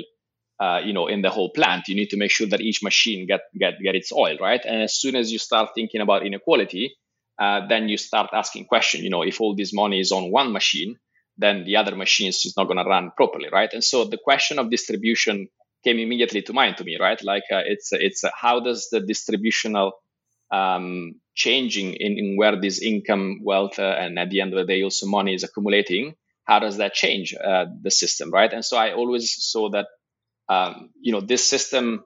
[0.61, 1.89] uh, you know, in the whole plant.
[1.89, 4.61] You need to make sure that each machine get get get its oil right.
[4.65, 6.97] And as soon as you start thinking about inequality,
[7.39, 9.03] uh, then you start asking question.
[9.03, 10.97] You know, if all this money is on one machine,
[11.37, 13.73] then the other machines is not going to run properly, right?
[13.73, 15.49] And so the question of distribution
[15.83, 17.23] came immediately to mind to me, right?
[17.23, 19.93] Like uh, it's it's how does the distributional
[20.55, 24.73] um, changing in, in, where this income, wealth, uh, and at the end of the
[24.73, 26.15] day, also money is accumulating,
[26.45, 28.53] how does that change uh, the system, right?
[28.53, 29.87] And so I always saw that,
[30.49, 32.05] um, you know, this system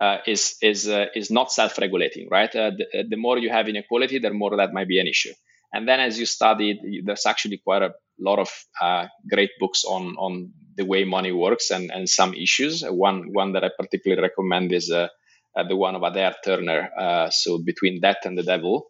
[0.00, 2.54] uh, is is uh, is not self-regulating, right?
[2.54, 5.32] Uh, the, the, more you have inequality, the more that might be an issue.
[5.72, 10.16] And then, as you studied, there's actually quite a lot of uh, great books on
[10.16, 12.82] on the way money works and and some issues.
[12.82, 15.08] One one that I particularly recommend is uh,
[15.62, 18.86] the one of Adair Turner, uh, so Between Debt and the Devil,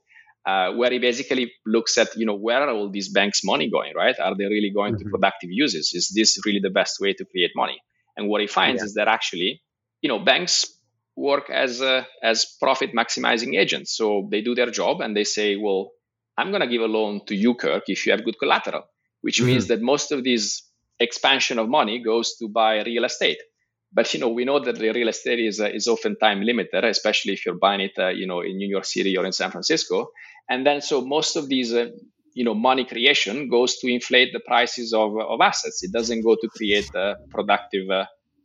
[0.46, 3.92] uh, where he basically looks at you know where are all these banks' money going,
[3.94, 4.18] right?
[4.18, 5.04] Are they really going mm-hmm.
[5.04, 5.92] to productive uses?
[5.92, 7.78] Is this really the best way to create money?
[8.16, 8.86] And what he finds yeah.
[8.86, 9.62] is that actually,
[10.00, 10.66] you know, banks
[11.16, 13.96] work as a, as profit maximizing agents.
[13.96, 15.90] So they do their job and they say, well,
[16.36, 18.82] I'm going to give a loan to you, Kirk, if you have good collateral,
[19.20, 19.46] which mm-hmm.
[19.46, 20.62] means that most of this
[20.98, 23.38] expansion of money goes to buy real estate.
[23.94, 26.84] But you know, we know that the real estate is uh, is often time limited,
[26.84, 29.50] especially if you're buying it, uh, you know, in New York City or in San
[29.50, 30.08] Francisco.
[30.48, 31.90] And then, so most of these, uh,
[32.34, 35.84] you know, money creation goes to inflate the prices of of assets.
[35.84, 36.90] It doesn't go to create
[37.30, 37.88] productive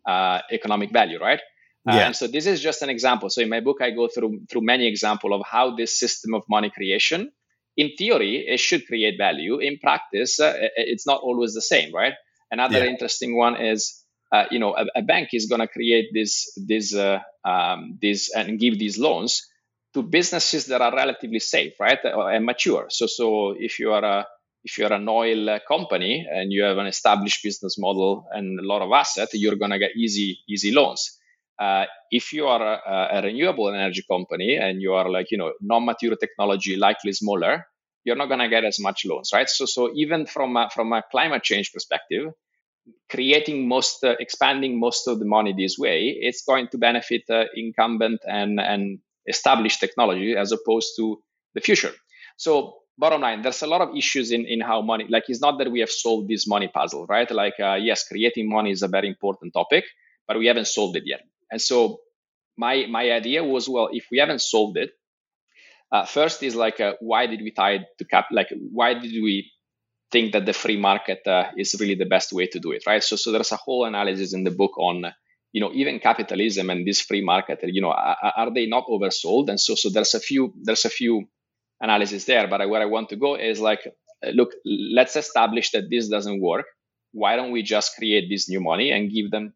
[0.09, 1.39] uh, economic value, right?
[1.87, 2.05] Uh, yeah.
[2.07, 3.29] and so this is just an example.
[3.29, 6.43] So in my book, I go through through many examples of how this system of
[6.49, 7.31] money creation,
[7.77, 9.59] in theory, it should create value.
[9.59, 12.13] In practice, uh, it's not always the same, right?
[12.51, 12.91] Another yeah.
[12.91, 13.98] interesting one is
[14.31, 18.33] uh, you know, a, a bank is going to create this, this, uh, um, this,
[18.35, 19.45] and give these loans.
[19.93, 22.85] to businesses that are relatively safe, right, uh, and mature.
[22.89, 24.27] So, so if you are a
[24.63, 28.81] if you're an oil company and you have an established business model and a lot
[28.81, 31.17] of assets, you're going to get easy easy loans.
[31.57, 35.51] Uh, if you are a, a, renewable energy company and you are like you know
[35.61, 37.65] non-mature technology, likely smaller,
[38.05, 39.49] you're not going to get as much loans, right?
[39.49, 42.31] So so even from a, from a climate change perspective,
[43.09, 47.45] creating most uh, expanding most of the money this way, it's going to benefit uh,
[47.55, 51.21] incumbent and and established technology as opposed to
[51.53, 51.93] the future.
[52.37, 55.57] So bottom line, there's a lot of issues in, in how money, like it's not
[55.57, 57.29] that we have solved this money puzzle, right?
[57.31, 59.85] Like, uh, yes, creating money is a very important topic,
[60.27, 61.21] but we haven't solved it yet.
[61.51, 61.99] And so
[62.57, 64.91] my, my idea was, well, if we haven't solved it,
[65.91, 68.25] uh, first is like, uh, why did we tie to cap?
[68.31, 69.51] Like, why did we
[70.11, 73.03] think that the free market uh, is really the best way to do it, right?
[73.03, 75.05] So, so there's a whole analysis in the book on,
[75.51, 79.49] you know, even capitalism and this free market, you know, are, are they not oversold?
[79.49, 81.25] And so, so there's a few, there's a few
[81.81, 82.47] analysis there.
[82.47, 83.81] But where I want to go is like,
[84.25, 86.65] uh, look, let's establish that this doesn't work.
[87.11, 89.53] Why don't we just create this new money and give them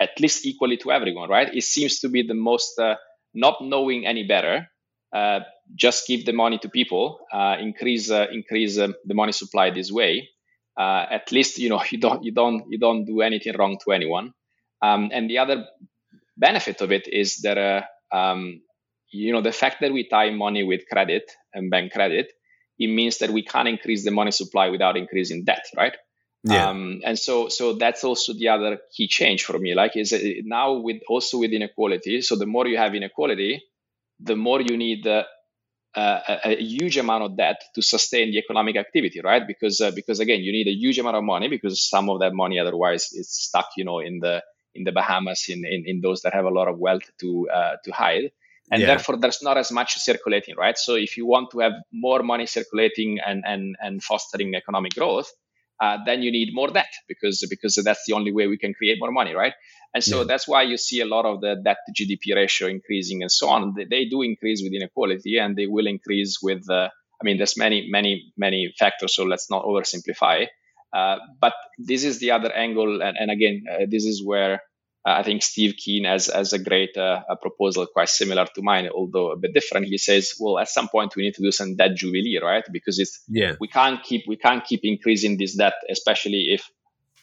[0.00, 1.54] at least equally to everyone, right?
[1.54, 2.96] It seems to be the most uh,
[3.34, 4.68] not knowing any better.
[5.12, 5.40] Uh,
[5.74, 9.90] just give the money to people, uh, increase uh, increase um, the money supply this
[9.90, 10.28] way.
[10.78, 13.92] Uh, at least you know you don't you don't you don't do anything wrong to
[13.92, 14.32] anyone.
[14.82, 15.66] Um, and the other
[16.36, 18.60] benefit of it is that um,
[19.10, 22.32] you know the fact that we tie money with credit and bank credit
[22.78, 25.96] it means that we can't increase the money supply without increasing debt right
[26.44, 26.68] yeah.
[26.68, 30.74] Um, and so so that's also the other key change for me like is now
[30.74, 33.62] with also with inequality so the more you have inequality
[34.20, 35.06] the more you need
[35.96, 39.46] uh, a, a, huge amount of debt to sustain the economic activity right?
[39.46, 42.34] Because uh, because again you need a huge amount of money because some of that
[42.34, 44.42] money otherwise is stuck you know in the
[44.74, 47.76] in the bahamas in in, in those that have a lot of wealth to uh,
[47.84, 48.30] to hide.
[48.70, 48.88] And yeah.
[48.88, 50.76] therefore there's not as much circulating right?
[50.76, 55.30] So if you want to have more money circulating and and and fostering economic growth
[55.80, 58.98] uh, then you need more debt because because that's the only way we can create
[59.00, 59.52] more money right?
[59.94, 60.24] And so yeah.
[60.28, 63.48] that's why you see a lot of the debt to gdp ratio increasing and so
[63.48, 63.74] on.
[63.74, 66.88] They, they do increase with inequality and they will increase with uh,
[67.20, 70.46] i mean there's many many many factors so let's not oversimplify.
[70.92, 74.62] Uh, but this is the other angle and, and again uh, this is where
[75.08, 78.88] I think Steve Keen has, has a great uh, a proposal quite similar to mine,
[78.92, 79.86] although a bit different.
[79.86, 82.64] He says, well, at some point we need to do some debt jubilee, right?
[82.72, 83.54] Because it's yeah.
[83.60, 86.68] we can't keep we can't keep increasing this debt, especially if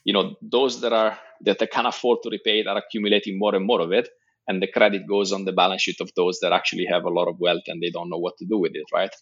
[0.06, 3.54] you know those that are that they can afford to repay it are accumulating more
[3.54, 4.08] and more of it,
[4.48, 7.28] and the credit goes on the balance sheet of those that actually have a lot
[7.28, 9.14] of wealth and they don't know what to do with it, right?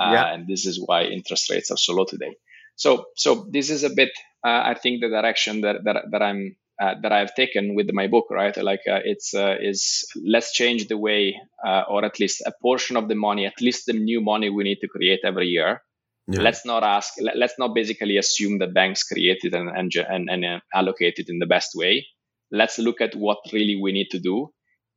[0.00, 0.32] Uh, yeah.
[0.32, 2.36] And this is why interest rates are so low today.
[2.76, 6.56] So so this is a bit, uh, I think, the direction that that, that I'm
[6.80, 8.56] uh, that I've taken with my book, right?
[8.56, 12.96] Like uh, it's uh, is let's change the way, uh, or at least a portion
[12.96, 15.82] of the money, at least the new money we need to create every year.
[16.28, 16.42] Yeah.
[16.42, 17.14] Let's not ask.
[17.20, 21.14] Let, us not basically assume that banks create it and and, and, and uh, allocate
[21.18, 22.06] it in the best way.
[22.50, 24.50] Let's look at what really we need to do.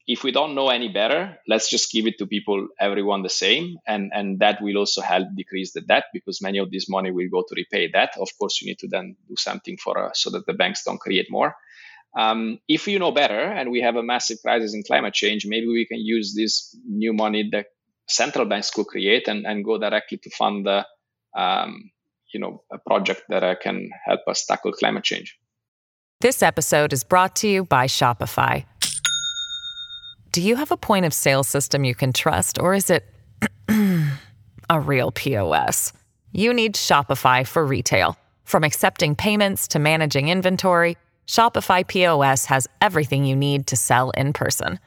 [0.08, 3.78] If we don't know any better, let's just give it to people, everyone the same,
[3.88, 7.30] and and that will also help decrease the debt because many of this money will
[7.32, 8.16] go to repay debt.
[8.20, 11.00] Of course, you need to then do something for uh, so that the banks don't
[11.00, 11.56] create more
[12.18, 15.68] um, if you know better and we have a massive crisis in climate change, maybe
[15.68, 17.68] we can use this new money that
[18.08, 20.86] central banks could create and, and go directly to fund the,
[21.38, 21.92] um,
[22.34, 25.38] you know, a project that uh, can help us tackle climate change.
[26.22, 28.66] This episode is brought to you by Shopify.
[30.32, 33.06] Do you have a point of sale system you can trust, or is it
[34.70, 35.94] a real POS?
[36.32, 38.18] You need Shopify for retail.
[38.44, 40.98] From accepting payments to managing inventory,
[41.30, 44.80] Shopify POS has everything you need to sell in person.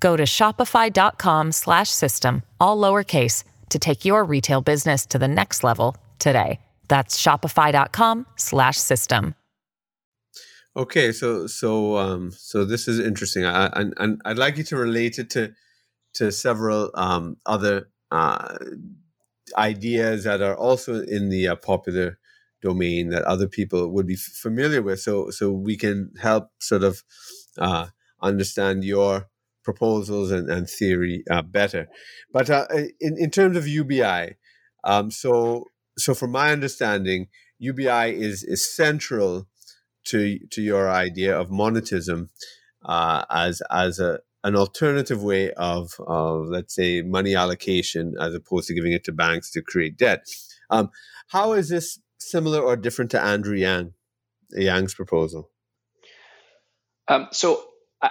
[0.00, 6.58] Go to shopify.com/system all lowercase to take your retail business to the next level today.
[6.88, 9.34] That's shopify.com/system.
[10.76, 13.44] Okay, so so um so this is interesting.
[13.44, 15.52] I and and I'd like you to relate it to
[16.14, 18.56] to several um other uh
[19.58, 22.18] ideas that are also in the uh, popular
[22.64, 25.00] domain that other people would be familiar with.
[25.00, 27.02] So so we can help sort of
[27.58, 27.86] uh,
[28.20, 29.28] understand your
[29.62, 31.88] proposals and, and theory uh, better.
[32.32, 32.66] But uh,
[33.00, 34.02] in, in terms of ubi
[34.84, 35.64] um, so
[35.96, 39.46] so from my understanding ubi is is central
[40.10, 42.28] to to your idea of monetism
[42.84, 48.68] uh, as as a an alternative way of of let's say money allocation as opposed
[48.68, 50.20] to giving it to banks to create debt.
[50.70, 50.90] Um,
[51.28, 51.98] how is this
[52.30, 53.92] similar or different to Andrew Yang,
[54.50, 55.50] Yang's proposal?
[57.08, 57.64] Um, so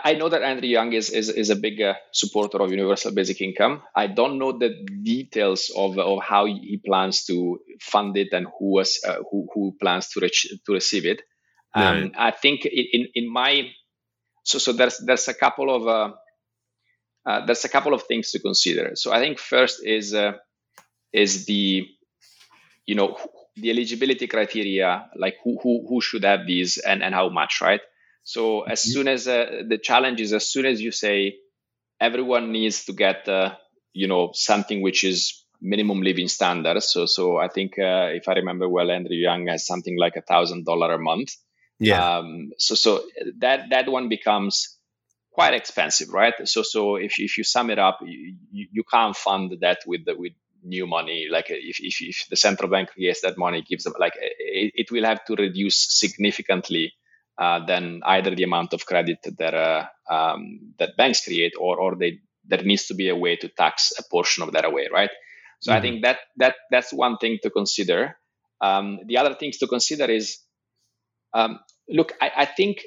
[0.03, 3.41] I know that Andrew Yang is is, is a big uh, supporter of universal basic
[3.41, 3.81] income.
[3.95, 8.73] I don't know the details of, of how he plans to fund it and who
[8.73, 11.21] was uh, who who plans to reach, to receive it.
[11.75, 13.69] Um, I think in in my
[14.43, 16.13] so so there's there's a couple of uh,
[17.25, 18.91] uh, there's a couple of things to consider.
[18.95, 20.33] So I think first is uh,
[21.11, 21.85] is the
[22.85, 23.17] you know
[23.55, 27.81] the eligibility criteria, like who who who should have these and and how much, right?
[28.23, 28.91] So as mm-hmm.
[28.91, 31.35] soon as uh, the challenge is, as soon as you say
[31.99, 33.55] everyone needs to get, uh,
[33.93, 36.91] you know, something which is minimum living standards.
[36.91, 40.21] So, so I think uh, if I remember well, Andrew Yang has something like a
[40.21, 41.31] thousand dollar a month.
[41.79, 42.17] Yeah.
[42.17, 43.03] Um, so, so
[43.39, 44.77] that that one becomes
[45.31, 46.33] quite expensive, right?
[46.45, 50.15] So, so if if you sum it up, you, you can't fund that with the,
[50.15, 50.33] with
[50.63, 51.27] new money.
[51.29, 54.91] Like if, if, if the central bank creates that money, gives them like it, it
[54.91, 56.93] will have to reduce significantly
[57.37, 61.95] uh, than either the amount of credit that uh, um, that banks create, or or
[61.95, 65.09] they there needs to be a way to tax a portion of that away, right?
[65.59, 65.77] So mm-hmm.
[65.77, 68.17] I think that that that's one thing to consider.
[68.61, 70.39] Um, the other things to consider is,
[71.33, 71.59] um,
[71.89, 72.77] look, I, I, think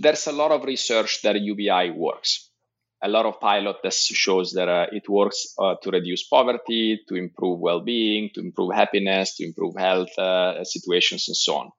[0.00, 2.43] there's a lot of research that UBI works.
[3.04, 7.14] A lot of pilot tests shows that uh, it works uh, to reduce poverty, to
[7.14, 11.70] improve well-being, to improve happiness, to improve health uh, situations, and so on.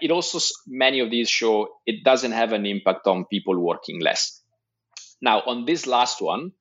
[0.00, 4.40] It also many of these show it doesn't have an impact on people working less.
[5.20, 6.52] Now on this last one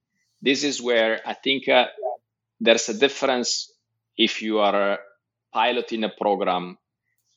[0.41, 1.85] this is where i think uh,
[2.59, 3.71] there's a difference
[4.17, 4.99] if you are
[5.53, 6.77] piloting a program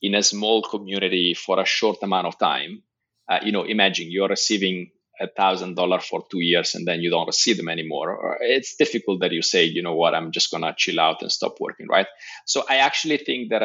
[0.02, 2.82] in a small community for a short amount of time.
[3.28, 4.90] Uh, you know imagine you're receiving
[5.20, 9.20] a thousand dollar for two years and then you don't receive them anymore it's difficult
[9.20, 12.06] that you say you know what i'm just gonna chill out and stop working right
[12.46, 13.62] so i actually think that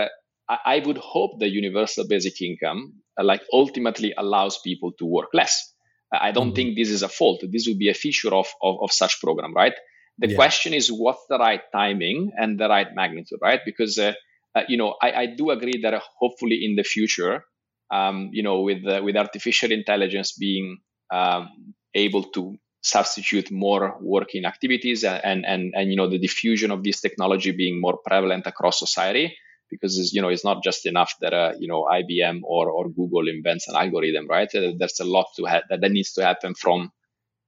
[0.50, 5.30] uh, I would hope the universal basic income uh, like ultimately allows people to work
[5.34, 5.74] less.
[6.12, 6.56] I don't mm-hmm.
[6.56, 7.44] think this is a fault.
[7.48, 9.74] This would be a feature of, of, of such program, right?
[10.18, 10.36] The yeah.
[10.36, 13.60] question is what's the right timing and the right magnitude, right?
[13.64, 14.14] Because, uh,
[14.56, 17.44] uh, you know, I, I, do agree that uh, hopefully in the future,
[17.92, 20.80] um, you know, with, uh, with artificial intelligence being
[21.12, 26.84] um, able to substitute more working activities and, and, and, you know, the diffusion of
[26.84, 29.36] this technology being more prevalent across society,
[29.70, 33.28] because you know it's not just enough that uh, you know IBM or or Google
[33.28, 34.50] invents an algorithm, right?
[34.54, 36.92] Uh, there's a lot to ha- that, that needs to happen from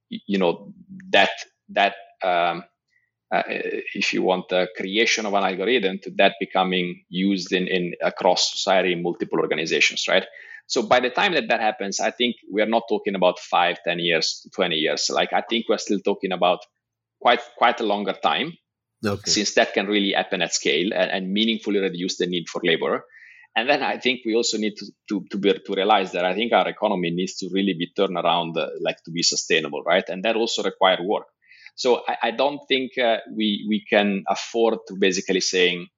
[0.08, 0.72] you know
[1.10, 1.30] that
[1.70, 2.64] that um,
[3.34, 7.94] uh, if you want the creation of an algorithm to that becoming used in in
[8.02, 10.24] across society in multiple organizations, right?
[10.72, 13.76] So by the time that that happens, I think we are not talking about five,
[13.84, 15.10] ten years, 20 years.
[15.12, 16.60] Like I think we're still talking about
[17.20, 18.54] quite quite a longer time
[19.04, 19.30] okay.
[19.30, 23.04] since that can really happen at scale and, and, meaningfully reduce the need for labor.
[23.54, 26.32] And then I think we also need to to to, be, to realize that I
[26.34, 30.08] think our economy needs to really be turned around, uh, like to be sustainable, right?
[30.08, 31.26] And that also requires work.
[31.74, 35.88] So I, I don't think uh, we we can afford to basically saying,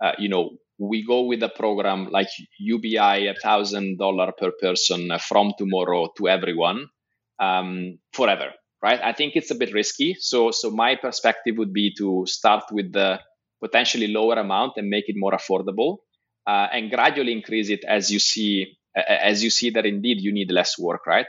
[0.00, 0.50] uh, you know,
[0.80, 2.28] we go with a program like
[2.58, 6.88] UBI, a thousand dollar per person from tomorrow to everyone
[7.38, 8.52] um, forever
[8.82, 9.00] right?
[9.02, 10.16] I think it's a bit risky.
[10.18, 13.20] So, so my perspective would be to start with the
[13.62, 15.98] potentially lower amount and make it more affordable,
[16.46, 20.50] uh, and gradually increase it as you see as you see that indeed you need
[20.50, 21.26] less work, right?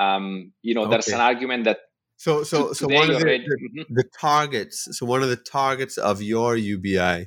[0.00, 0.90] Um, you know, okay.
[0.90, 1.78] there's an argument that.
[2.16, 3.94] So, so, so one of the, the, mm-hmm.
[3.94, 4.88] the, targets.
[4.92, 7.26] So one of the targets of your UBI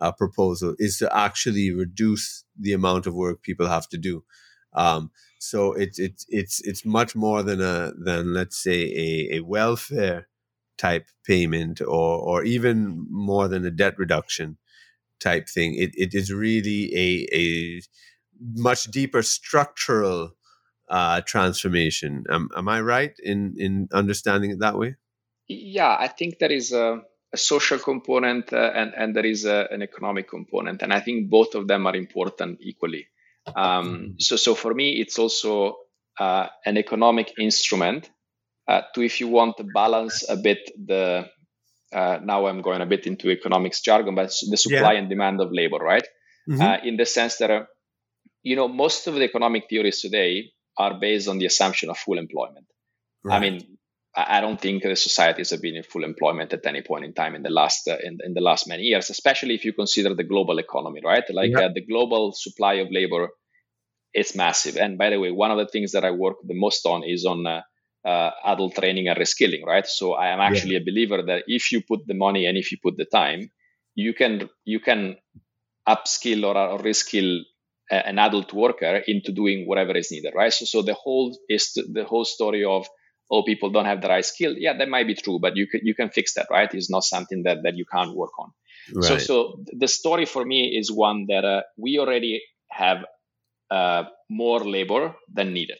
[0.00, 4.24] uh, proposal is to actually reduce the amount of work people have to do.
[4.74, 9.40] Um, so it's it's it's it's much more than a than let's say a, a
[9.40, 10.28] welfare
[10.78, 14.58] type payment or or even more than a debt reduction
[15.20, 15.74] type thing.
[15.74, 17.82] It it is really a a
[18.40, 20.32] much deeper structural
[20.88, 22.24] uh, transformation.
[22.30, 24.96] Am, am I right in in understanding it that way?
[25.46, 27.02] Yeah, I think that is a,
[27.34, 31.30] a social component uh, and and there is a, an economic component, and I think
[31.30, 33.04] both of them are important equally.
[33.56, 35.76] Um, so, so for me, it's also
[36.18, 38.10] uh, an economic instrument
[38.66, 41.28] uh, to, if you want to balance a bit the.
[41.92, 44.98] Uh, now I'm going a bit into economics jargon, but the supply yeah.
[44.98, 46.06] and demand of labor, right?
[46.48, 46.60] Mm-hmm.
[46.60, 47.64] Uh, in the sense that, uh,
[48.42, 52.18] you know, most of the economic theories today are based on the assumption of full
[52.18, 52.66] employment.
[53.22, 53.36] Right.
[53.36, 53.73] I mean,
[54.16, 57.34] I don't think the societies have been in full employment at any point in time
[57.34, 60.22] in the last uh, in, in, the last many years, especially if you consider the
[60.22, 61.24] global economy, right?
[61.30, 61.66] Like yeah.
[61.66, 63.30] uh, the global supply of labor
[64.14, 64.76] is massive.
[64.76, 67.24] And by the way, one of the things that I work the most on is
[67.24, 67.62] on uh,
[68.04, 69.86] uh adult training and reskilling, right?
[69.86, 70.80] So I am actually yeah.
[70.80, 73.50] a believer that if you put the money and if you put the time,
[73.96, 75.16] you can you can
[75.88, 77.40] upskill or, or reskill
[77.90, 80.52] an adult worker into doing whatever is needed, right?
[80.52, 82.86] So, so the whole is the whole story of
[83.30, 84.54] oh people don't have the right skill.
[84.56, 86.72] Yeah, that might be true, but you can you can fix that, right?
[86.74, 88.52] It's not something that that you can't work on.
[88.92, 89.04] Right.
[89.04, 93.04] So, so the story for me is one that uh, we already have
[93.70, 95.78] uh, more labor than needed,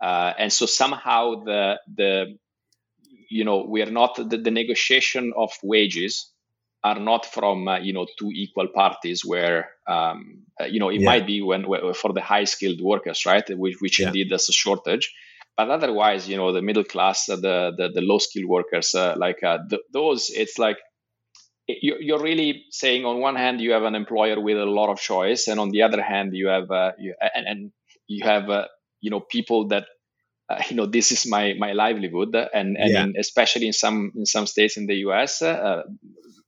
[0.00, 2.38] uh, and so somehow the the
[3.28, 6.30] you know we are not the, the negotiation of wages
[6.84, 11.00] are not from uh, you know two equal parties where um, uh, you know it
[11.00, 11.06] yeah.
[11.06, 14.06] might be when, when, for the high skilled workers right which, which yeah.
[14.06, 15.12] indeed there's a shortage
[15.58, 19.14] but otherwise you know the middle class uh, the the, the low skilled workers uh,
[19.18, 20.78] like uh, th- those it's like
[21.66, 25.48] you're really saying on one hand you have an employer with a lot of choice
[25.48, 27.72] and on the other hand you have uh, you, and, and
[28.06, 28.44] you have
[29.00, 29.84] you know people that
[30.48, 33.02] uh, you know this is my my livelihood and and yeah.
[33.02, 35.82] in, especially in some in some states in the US uh,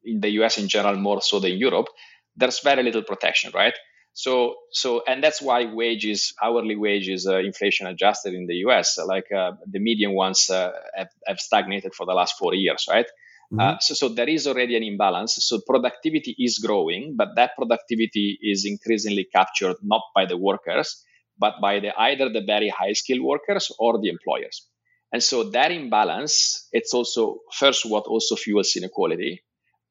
[0.05, 1.89] in the US in general more so than Europe
[2.37, 3.75] there's very little protection right
[4.13, 9.31] so so and that's why wages hourly wages uh, inflation adjusted in the US like
[9.33, 13.07] uh, the median ones uh, have, have, stagnated for the last 4 years right
[13.53, 13.77] mm-hmm.
[13.81, 18.67] so, so there is already an imbalance so productivity is growing but that productivity is
[18.67, 21.05] increasingly captured not by the workers
[21.41, 24.69] but by the either the very high skilled workers or the employers.
[25.13, 29.43] And so that imbalance, it's also first what also fuels inequality.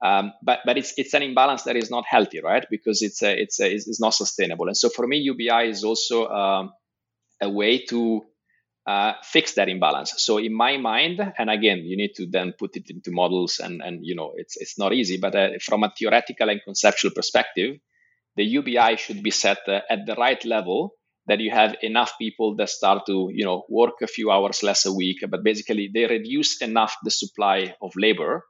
[0.03, 2.65] Um, but but it's it's an imbalance that is not healthy, right?
[2.69, 4.67] Because it's a, it's a, it's not sustainable.
[4.67, 6.71] And so for me, UBI is also um,
[7.41, 8.23] a way to
[8.87, 10.13] uh, fix that imbalance.
[10.17, 13.81] So in my mind, and again, you need to then put it into models, and
[13.81, 15.17] and you know it's it's not easy.
[15.17, 17.77] But uh, from a theoretical and conceptual perspective,
[18.37, 20.93] the UBI should be set uh, at the right level
[21.27, 24.85] that you have enough people that start to you know work a few hours less
[24.85, 28.43] a week but basically they reduce enough the supply of labor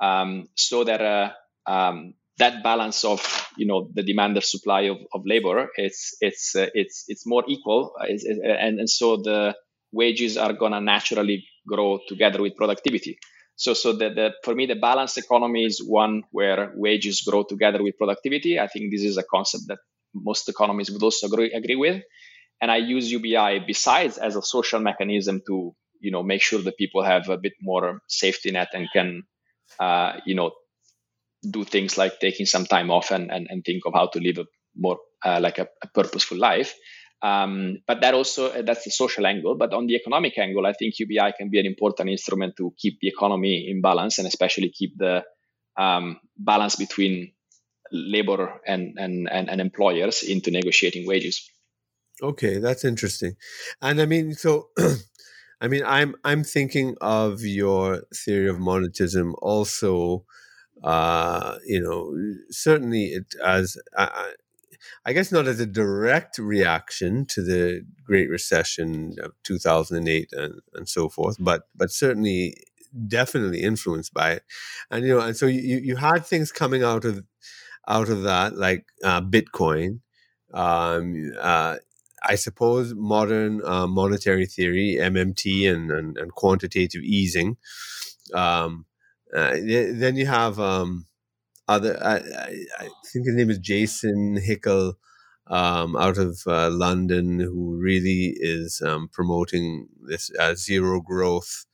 [0.00, 1.32] um, so that uh,
[1.66, 3.20] um, that balance of
[3.56, 7.44] you know the demand and supply of, of labor it's it's uh, it's it's more
[7.48, 7.92] equal.
[8.02, 9.54] It's, and, and so the
[9.92, 13.18] wages are to naturally grow together with productivity.
[13.56, 17.82] So so the, the for me the balanced economy is one where wages grow together
[17.82, 18.60] with productivity.
[18.60, 19.78] I think this is a concept that
[20.14, 22.02] most economies would also agree, agree with.
[22.60, 26.76] And I use UBI besides as a social mechanism to, you know, make sure that
[26.76, 29.22] people have a bit more safety net and can,
[29.78, 30.52] uh, you know,
[31.48, 34.38] do things like taking some time off and, and, and think of how to live
[34.38, 34.44] a
[34.76, 36.74] more uh, like a, a, purposeful life.
[37.22, 39.56] Um, but that also uh, that's the social angle.
[39.56, 42.98] But on the economic angle, I think UBI can be an important instrument to keep
[43.00, 45.24] the economy in balance and especially keep the
[45.76, 47.32] um, balance between
[47.90, 51.50] labor and, and, and, and employers into negotiating wages.
[52.22, 53.36] Okay, that's interesting.
[53.80, 54.68] And I mean, so
[55.60, 60.24] I mean, I'm I'm thinking of your theory of monetism also.
[60.84, 62.14] Uh, you know,
[62.50, 64.32] certainly it as I,
[65.04, 70.88] I guess not as a direct reaction to the Great Recession of 2008 and, and
[70.88, 72.56] so forth, but but certainly
[73.06, 74.44] definitely influenced by it.
[74.90, 77.24] And you know, and so you you had things coming out of
[77.88, 80.00] out of that, like uh, Bitcoin.
[80.54, 81.76] Um, uh,
[82.22, 87.56] I suppose modern uh, monetary theory, MMT, and, and, and quantitative easing.
[88.34, 88.86] Um,
[89.34, 91.06] uh, then you have um,
[91.66, 91.98] other.
[92.02, 92.16] I,
[92.78, 94.94] I, think his name is Jason Hickel
[95.46, 101.66] um, out of uh, London, who really is um, promoting this zero growth.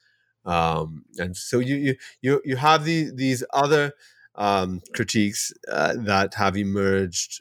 [0.44, 3.92] Um, and so you you you have these these other
[4.34, 7.40] um, critiques uh, that have emerged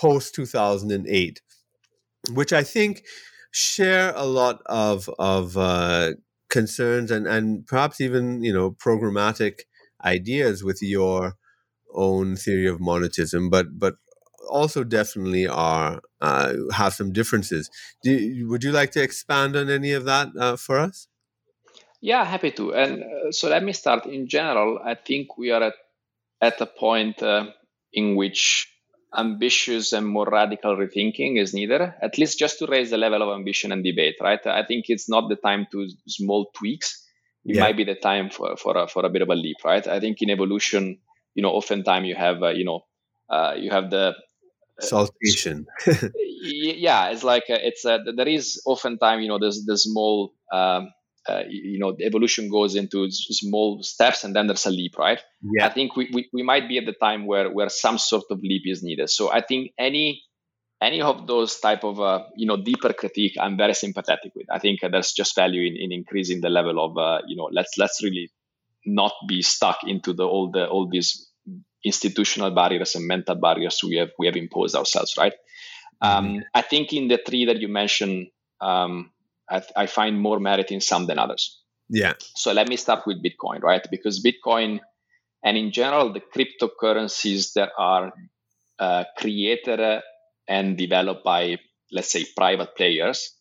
[0.00, 1.42] post 2008,
[2.32, 3.04] which I think
[3.52, 6.12] share a lot of of uh,
[6.48, 9.60] concerns and and perhaps even you know programmatic
[10.04, 11.36] ideas with your
[11.94, 13.94] own theory of monetism, but but
[14.48, 17.70] also definitely are uh, have some differences.
[18.02, 21.08] Do, would you like to expand on any of that uh, for us?
[22.00, 22.72] Yeah, happy to.
[22.72, 24.06] And uh, so let me start.
[24.06, 25.74] In general, I think we are at,
[26.40, 27.46] at a point uh,
[27.92, 28.68] in which
[29.16, 33.36] ambitious and more radical rethinking is needed, at least just to raise the level of
[33.36, 34.44] ambition and debate, right?
[34.46, 37.06] I think it's not the time to small tweaks.
[37.44, 37.62] It yeah.
[37.62, 39.86] might be the time for, for, a, for a bit of a leap, right?
[39.86, 40.98] I think in evolution,
[41.34, 42.84] you know, oftentimes you have, uh, you know,
[43.28, 44.14] uh, you have the
[44.80, 45.66] uh, saltation.
[46.42, 50.90] yeah, it's like uh, it's uh, there is oftentimes you know there's the small um,
[51.28, 55.20] uh, you know the evolution goes into small steps and then there's a leap right
[55.42, 55.66] yeah.
[55.66, 58.40] i think we, we, we might be at the time where where some sort of
[58.42, 60.22] leap is needed so i think any
[60.82, 64.58] any of those type of uh, you know deeper critique i'm very sympathetic with i
[64.58, 68.02] think there's just value in, in increasing the level of uh, you know let's let's
[68.02, 68.30] really
[68.86, 71.30] not be stuck into the all the all these
[71.84, 75.34] institutional barriers and mental barriers we have we have imposed ourselves, right?
[76.00, 76.38] Um, mm-hmm.
[76.54, 78.28] I think in the three that you mentioned,
[78.60, 79.10] um,
[79.50, 81.60] I, I, find more merit in some than others.
[81.88, 82.14] Yeah.
[82.36, 83.84] So let me start with Bitcoin, right?
[83.90, 84.80] Because Bitcoin,
[85.44, 88.12] and in general, the cryptocurrencies that are
[88.78, 90.02] uh, created
[90.48, 91.56] and developed by,
[91.90, 93.34] let's say, private players,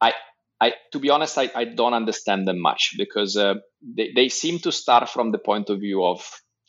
[0.00, 0.12] I,
[0.60, 4.60] I, to be honest, I, I don't understand them much because uh, they, they seem
[4.60, 6.24] to start from the point of view of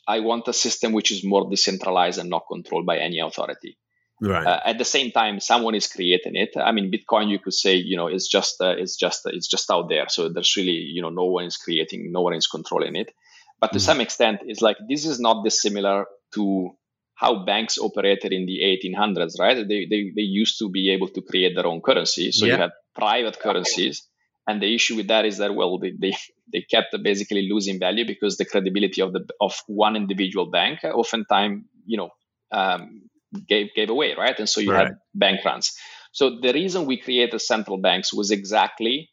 [0.08, 3.76] I want a system which is more decentralized and not controlled by any authority.
[4.20, 4.46] Right.
[4.46, 6.56] Uh, at the same time, someone is creating it.
[6.56, 9.46] I mean, Bitcoin, you could say, you know, it's just, uh, it's just, uh, it's
[9.46, 10.06] just out there.
[10.08, 13.12] So there's really, you know, no one is creating, no one is controlling it.
[13.60, 13.82] But to mm.
[13.82, 16.70] some extent, it's like this is not dissimilar to
[17.14, 19.56] how banks operated in the 1800s, right?
[19.66, 22.32] They, they, they used to be able to create their own currency.
[22.32, 22.54] So yeah.
[22.54, 24.06] you had private currencies.
[24.46, 26.14] And the issue with that is that, well, they, they,
[26.52, 31.64] they kept basically losing value because the credibility of the of one individual bank oftentimes,
[31.84, 32.10] you know,
[32.52, 34.38] um, gave gave away, right?
[34.38, 34.88] And so you right.
[34.88, 35.76] had bank runs.
[36.12, 39.10] So the reason we created central banks was exactly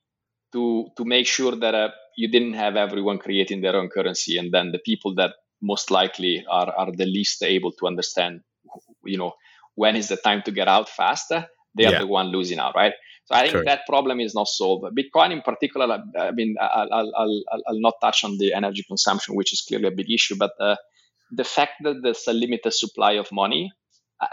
[0.54, 4.52] to to make sure that uh, you didn't have everyone creating their own currency, and
[4.52, 8.42] then the people that most likely are are the least able to understand,
[9.04, 9.34] you know,
[9.76, 12.94] when is the time to get out faster, they are the one losing out, right?
[13.26, 13.68] So I think Correct.
[13.68, 14.84] that problem is not solved.
[14.98, 19.36] Bitcoin, in particular, I mean, I'll, I'll, I'll, I'll, not touch on the energy consumption,
[19.36, 20.76] which is clearly a big issue, but uh,
[21.32, 23.72] the fact that there's a limited supply of money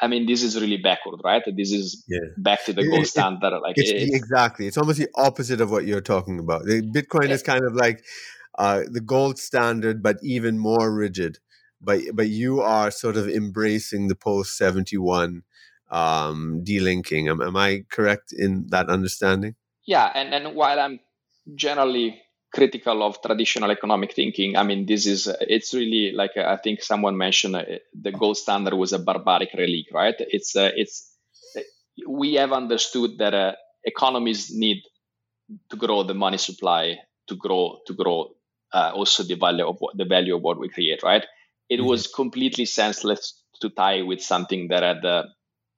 [0.01, 1.43] I mean, this is really backward, right?
[1.45, 2.19] This is yeah.
[2.37, 3.59] back to the gold it, standard.
[3.61, 6.63] Like it's, exactly, it's almost the opposite of what you're talking about.
[6.65, 8.05] Bitcoin is kind of like
[8.59, 11.39] uh, the gold standard, but even more rigid.
[11.81, 15.43] But but you are sort of embracing the post seventy one
[15.91, 17.31] um, delinking.
[17.31, 19.55] Am, am I correct in that understanding?
[19.87, 21.01] Yeah, and and while I'm
[21.55, 22.21] generally
[22.53, 24.57] critical of traditional economic thinking.
[24.57, 28.75] I mean, this is it's really like I think someone mentioned uh, the gold standard
[28.75, 30.15] was a barbaric relic, right?
[30.19, 31.15] It's uh, it's
[32.09, 33.53] we have understood that uh,
[33.85, 34.83] economies need
[35.71, 36.99] to grow the money supply
[37.29, 38.31] to grow to grow
[38.73, 41.25] uh, also the value of what, the value of what we create, right?
[41.69, 41.87] It mm-hmm.
[41.87, 45.25] was completely senseless to tie with something that had uh,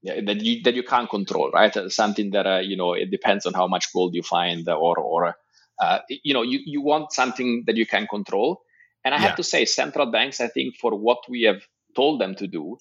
[0.03, 1.75] that you that you can't control, right?
[1.93, 5.37] Something that uh, you know it depends on how much gold you find or or
[5.83, 8.63] uh, you know, you, you want something that you can control.
[9.05, 9.27] And I yeah.
[9.27, 11.63] have to say, central banks, I think, for what we have
[11.97, 12.79] told them to do,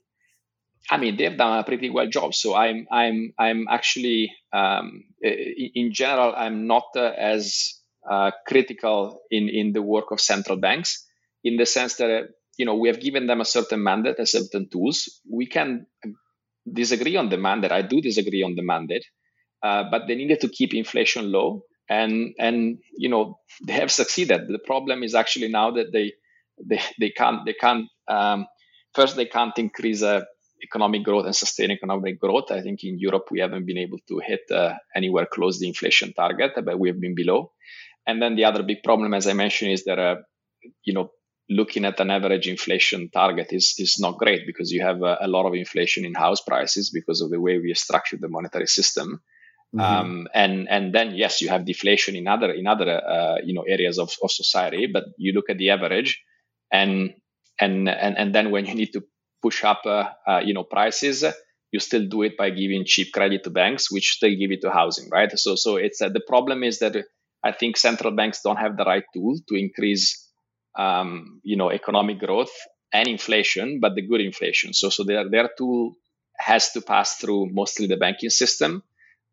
[0.90, 2.34] I mean, they've done a pretty well job.
[2.36, 9.50] So I'm, I'm, I'm actually, um, in general, I'm not uh, as uh, critical in
[9.50, 11.06] in the work of central banks,
[11.44, 14.68] in the sense that you know we have given them a certain mandate, a certain
[14.70, 15.22] tools.
[15.30, 15.86] We can
[16.66, 17.72] disagree on the mandate.
[17.72, 19.06] I do disagree on the mandate,
[19.62, 24.48] uh, but they needed to keep inflation low and and you know they have succeeded.
[24.48, 26.14] The problem is actually now that they
[26.70, 28.48] they they can't they can't um,
[28.96, 30.22] first they can't increase uh,
[30.64, 32.50] economic growth and sustain economic growth.
[32.52, 36.14] I think in Europe we haven't been able to hit uh, anywhere close the inflation
[36.14, 37.52] target, but we have been below.
[38.08, 40.16] And then the other big problem, as I mentioned, is that uh,
[40.86, 41.12] you know
[41.50, 45.28] looking at an average inflation target is is not great because you have a, a
[45.28, 49.22] lot of inflation in house prices because of the way we structured the monetary system.
[49.76, 49.82] Mm-hmm.
[49.82, 53.64] Um, and and then yes, you have deflation in other in other uh, you know
[53.64, 56.22] areas of, of society, but you look at the average,
[56.72, 57.14] and
[57.60, 59.04] and and and then when you need to
[59.42, 61.24] push up uh, uh, you know prices,
[61.72, 64.72] you still do it by giving cheap credit to banks, which still give it to
[64.72, 65.32] housing, right?
[65.40, 66.98] So so it's uh, the problem is that
[67.42, 70.30] I think central banks don't have the right tool to increase
[70.78, 72.52] um, you know economic growth
[72.92, 74.74] and inflation, but the good inflation.
[74.74, 75.94] So so their their tool
[76.38, 78.84] has to pass through mostly the banking system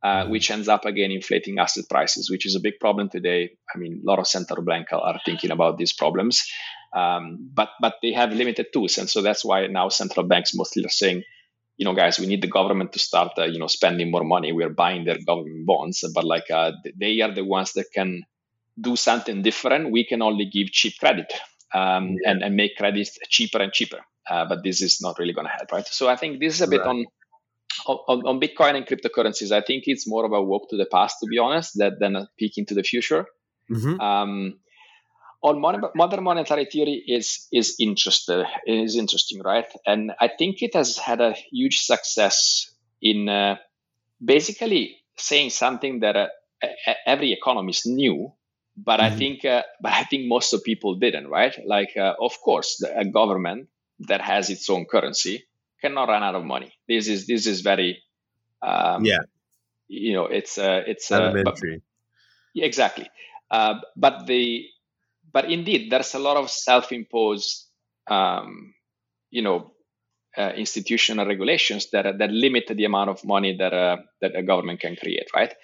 [0.03, 0.31] uh, mm-hmm.
[0.31, 3.51] which ends up again inflating asset prices, which is a big problem today.
[3.75, 6.45] I mean, a lot of central banks are thinking about these problems,
[6.95, 10.85] um, but but they have limited tools, and so that's why now central banks mostly
[10.85, 11.23] are saying,
[11.77, 14.53] you know, guys, we need the government to start, uh, you know, spending more money.
[14.53, 18.23] We're buying their government bonds, but like uh, they are the ones that can
[18.81, 19.93] do something different.
[19.93, 21.33] We can only give cheap credit
[21.75, 22.31] um, yeah.
[22.31, 24.01] and, and make credit cheaper and cheaper.
[24.29, 25.87] Uh, but this is not really going to help, right?
[25.87, 26.89] So I think this is a bit right.
[26.89, 27.07] on
[27.87, 31.17] on, on, Bitcoin and cryptocurrencies, I think it's more of a walk to the past,
[31.21, 33.27] to be honest, that, than a peek into the future.
[33.71, 34.01] Mm-hmm.
[34.01, 34.59] Um,
[35.43, 39.67] on modern monetary theory is is interested is interesting, right?
[39.87, 43.57] And I think it has had a huge success in uh,
[44.25, 46.27] basically saying something that uh,
[47.07, 48.33] every economist knew,
[48.77, 49.15] but mm-hmm.
[49.15, 51.55] I think uh, but I think most of people didn't, right?
[51.65, 53.69] Like, uh, of course, the, a government
[54.01, 55.45] that has its own currency
[55.81, 56.73] cannot run out of money.
[56.89, 58.03] This is this is very
[58.63, 59.19] um, yeah.
[59.89, 61.59] You know, it's uh, it's uh, but,
[62.55, 63.09] exactly.
[63.51, 64.65] Uh, but the
[65.33, 67.69] but indeed, there's a lot of self-imposed
[68.09, 68.75] um,
[69.31, 69.73] you know,
[70.37, 74.81] uh, institutional regulations that that limit the amount of money that uh, that a government
[74.81, 75.55] can create, right?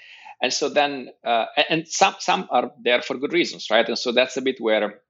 [0.42, 3.86] And so then, uh, and some some are there for good reasons, right?
[3.86, 5.00] And so that's a bit where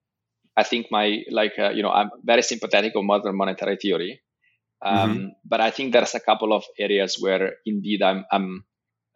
[0.56, 4.20] I think my like uh, you know I'm very sympathetic of modern monetary theory,
[4.84, 5.28] um, mm-hmm.
[5.44, 8.64] but I think there's a couple of areas where indeed I'm I'm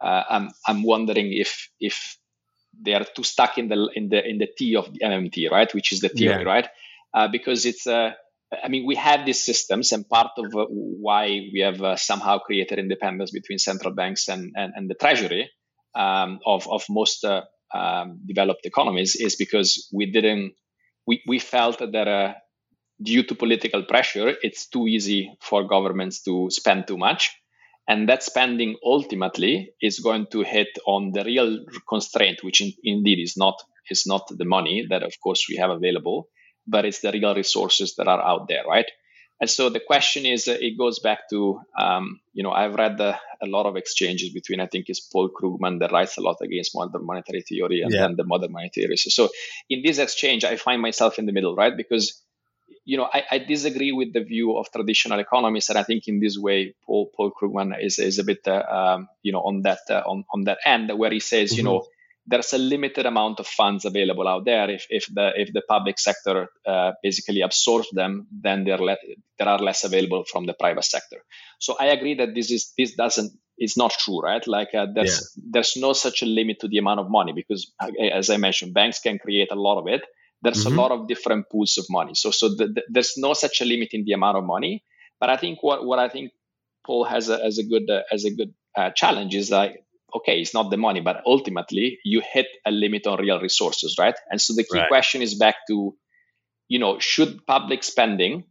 [0.01, 2.17] uh, I'm I'm wondering if if
[2.81, 5.73] they are too stuck in the in the in the T of the MMT, right?
[5.73, 6.49] Which is the theory, yeah.
[6.49, 6.67] right?
[7.13, 8.13] Uh, because it's uh,
[8.51, 12.39] I mean, we have these systems, and part of uh, why we have uh, somehow
[12.39, 15.51] created independence between central banks and, and, and the treasury
[15.93, 17.43] um, of, of most uh,
[17.73, 20.53] um, developed economies is because we didn't,
[21.05, 22.33] we, we felt that uh,
[23.01, 27.35] due to political pressure, it's too easy for governments to spend too much.
[27.87, 33.19] And that spending ultimately is going to hit on the real constraint, which in, indeed
[33.19, 33.55] is not,
[33.89, 36.29] is not the money that, of course, we have available
[36.69, 38.85] but it's the real resources that are out there, right?
[39.41, 42.97] And so the question is, uh, it goes back to, um, you know, I've read
[42.97, 46.37] the, a lot of exchanges between, I think it's Paul Krugman that writes a lot
[46.41, 48.09] against modern monetary theory and yeah.
[48.15, 48.97] the modern monetary theory.
[48.97, 49.29] So
[49.69, 51.75] in this exchange, I find myself in the middle, right?
[51.75, 52.21] Because,
[52.85, 55.69] you know, I, I, disagree with the view of traditional economists.
[55.69, 59.07] And I think in this way, Paul, Paul Krugman is, is a bit, uh, um,
[59.21, 61.57] you know, on that, uh, on, on that end where he says, mm-hmm.
[61.57, 61.85] you know,
[62.29, 64.69] there's a limited amount of funds available out there.
[64.69, 68.97] If, if the if the public sector uh, basically absorbs them, then there le-
[69.39, 71.23] there are less available from the private sector.
[71.57, 74.45] So I agree that this is this doesn't is not true, right?
[74.47, 75.43] Like uh, there's yeah.
[75.51, 78.99] there's no such a limit to the amount of money because, as I mentioned, banks
[78.99, 80.01] can create a lot of it.
[80.41, 80.77] There's mm-hmm.
[80.77, 82.13] a lot of different pools of money.
[82.15, 84.83] So so the, the, there's no such a limit in the amount of money.
[85.19, 86.31] But I think what what I think
[86.85, 89.83] Paul has a, as a good uh, as a good uh, challenge is like
[90.15, 94.15] okay, it's not the money, but ultimately you hit a limit on real resources, right?
[94.29, 94.87] And so the key right.
[94.87, 95.95] question is back to,
[96.67, 98.45] you know, should public spending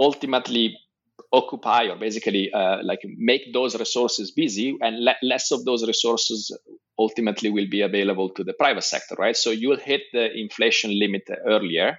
[0.00, 0.78] ultimately
[1.32, 6.56] occupy or basically uh, like make those resources busy and le- less of those resources
[6.98, 9.36] ultimately will be available to the private sector, right?
[9.36, 11.98] So you'll hit the inflation limit earlier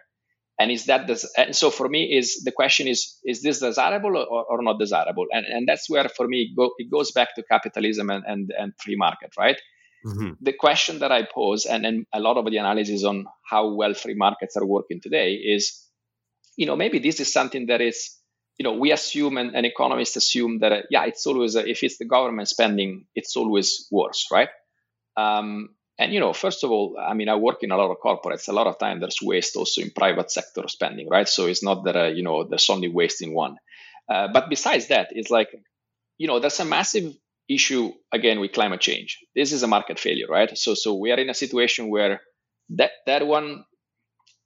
[0.59, 4.45] and is that and so for me is the question is is this desirable or,
[4.45, 7.43] or not desirable and and that's where for me it, go, it goes back to
[7.43, 9.59] capitalism and and, and free market right
[10.05, 10.31] mm-hmm.
[10.41, 13.93] the question that i pose and, and a lot of the analysis on how well
[13.93, 15.85] free markets are working today is
[16.57, 18.17] you know maybe this is something that is
[18.57, 21.83] you know we assume and, and economists assume that uh, yeah it's always uh, if
[21.83, 24.49] it's the government spending it's always worse right
[25.19, 27.97] um, and you know, first of all, I mean, I work in a lot of
[27.99, 28.47] corporates.
[28.47, 31.27] A lot of time there's waste also in private sector spending, right?
[31.27, 33.57] So it's not that uh, you know there's only waste in one.
[34.07, 35.49] Uh, but besides that, it's like
[36.17, 37.13] you know there's a massive
[37.49, 39.17] issue again with climate change.
[39.35, 40.57] This is a market failure, right?
[40.57, 42.21] So so we are in a situation where
[42.77, 43.65] that that one,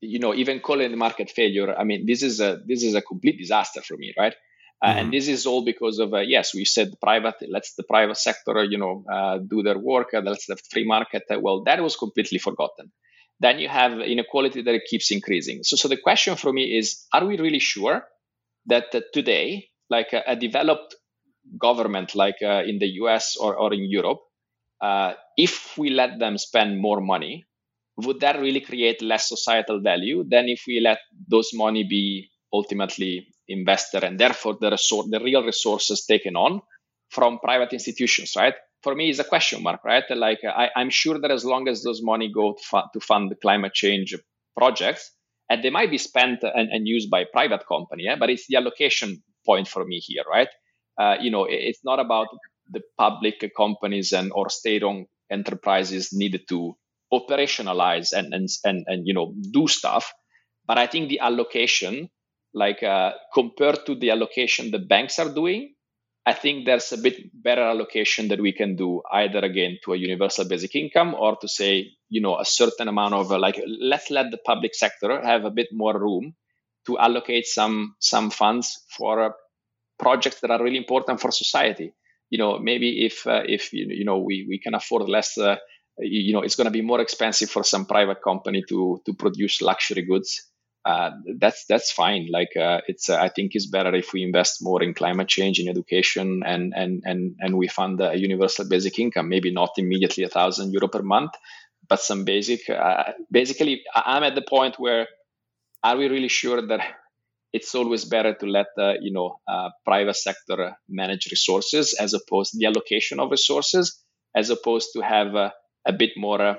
[0.02, 3.02] you know, even calling the market failure, I mean, this is a this is a
[3.02, 4.36] complete disaster for me, right?
[4.84, 5.00] Uh, mm-hmm.
[5.00, 7.36] And this is all because of uh, yes, we said private.
[7.50, 10.10] Let's the private sector, you know, uh, do their work.
[10.12, 11.24] let's the free market.
[11.40, 12.92] well, that was completely forgotten.
[13.40, 15.64] Then you have inequality that keeps increasing.
[15.64, 18.04] So, so the question for me is: Are we really sure
[18.66, 20.96] that today, like a, a, developed
[21.58, 23.38] government, like in the U.S.
[23.38, 24.20] or, or in Europe,
[25.38, 27.46] if we let them spend more money,
[27.98, 33.33] would that really create less societal value than if we let those money be ultimately
[33.48, 36.62] investor and therefore the resor- the real resources taken on
[37.10, 41.20] from private institutions right for me is a question mark right like I, am sure
[41.20, 44.16] that as long as those money go to, fu- to fund the climate change
[44.58, 45.12] projects
[45.50, 48.16] and they might be spent and, and used by private company yeah?
[48.16, 50.50] but it's the allocation point for me here right
[51.00, 52.28] uh, you know it's not about
[52.72, 56.76] the public companies and or state-owned enterprises needed to
[57.14, 60.14] operationalize and and and, and you know do stuff
[60.66, 62.10] but i think the allocation
[62.54, 65.74] like uh, compared to the allocation the banks are doing
[66.26, 69.98] i think there's a bit better allocation that we can do either again to a
[69.98, 71.72] universal basic income or to say
[72.10, 75.52] you know a certain amount of uh, like let's let the public sector have a
[75.52, 76.34] bit more room
[76.86, 79.30] to allocate some some funds for uh,
[79.98, 81.94] projects that are really important for society.
[82.30, 85.58] You know maybe if uh, if you know we we can afford less uh,
[86.00, 89.62] you know it's going to be more expensive for some private company to to produce
[89.62, 90.50] luxury goods
[90.86, 92.28] uh, that's that's fine.
[92.30, 95.60] Like uh, it's uh, I think it's better if we invest more in climate change,
[95.60, 99.30] in education, and and and and we fund a universal basic income.
[99.30, 101.32] Maybe not immediately a thousand euro per month,
[101.88, 102.70] but some basic.
[102.70, 105.08] Uh, basically, I'm at the point where
[105.84, 106.82] are we really sure that
[107.54, 112.58] it's always better to let the you know uh, private sector manage resources as opposed
[112.58, 114.04] the allocation of resources
[114.36, 115.54] as opposed to have a,
[115.86, 116.58] a bit more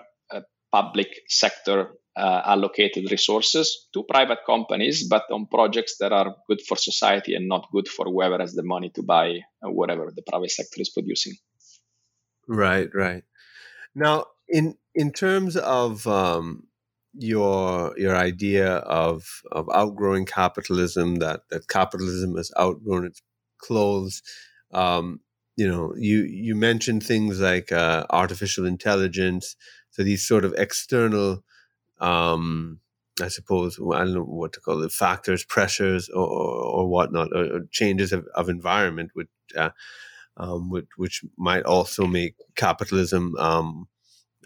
[0.74, 6.76] public sector uh, allocated resources to private companies, but on projects that are good for
[6.76, 10.50] society and not good for whoever has the money to buy uh, whatever the private
[10.50, 11.34] sector is producing.
[12.46, 13.24] Right, right.
[13.94, 16.68] Now, in in terms of um,
[17.14, 23.22] your your idea of of outgrowing capitalism, that that capitalism has outgrown its
[23.58, 24.22] clothes.
[24.72, 25.20] Um,
[25.56, 29.56] you know, you you mentioned things like uh, artificial intelligence,
[29.90, 31.44] so these sort of external,
[32.00, 32.80] um,
[33.22, 37.56] I suppose, I don't know what to call it, factors, pressures, or, or whatnot, or,
[37.56, 39.70] or changes of, of environment, which, uh,
[40.36, 43.86] um, which, which might also make capitalism, um,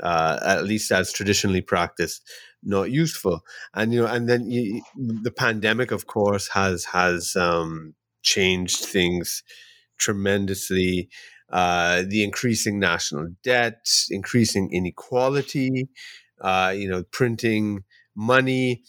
[0.03, 2.22] uh, at least as traditionally practiced,
[2.62, 3.40] not useful.
[3.74, 9.42] And you know, and then you, the pandemic, of course, has has um, changed things
[9.96, 11.09] tremendously
[11.51, 15.88] uh, the increasing national debt, increasing inequality,
[16.41, 17.84] uh, you know, printing
[18.14, 18.82] money,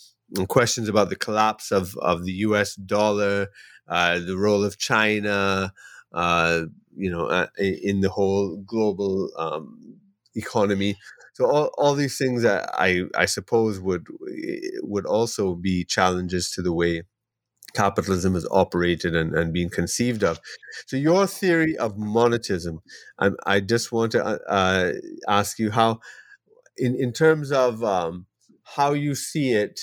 [0.47, 2.75] questions about the collapse of, of the U.S.
[2.75, 3.47] dollar,
[3.87, 5.73] uh, the role of China,
[6.13, 6.61] uh,
[6.95, 9.97] you know, uh, in the whole global um,
[10.35, 10.95] economy.
[11.33, 14.05] So all, all these things that I, I suppose would
[14.81, 17.03] would also be challenges to the way
[17.73, 20.39] capitalism is operated and, and being conceived of.
[20.87, 22.79] So, your theory of monetism,
[23.19, 24.93] I, I just want to uh, uh,
[25.27, 25.99] ask you how,
[26.79, 28.25] in, in terms of um,
[28.75, 29.79] how you see it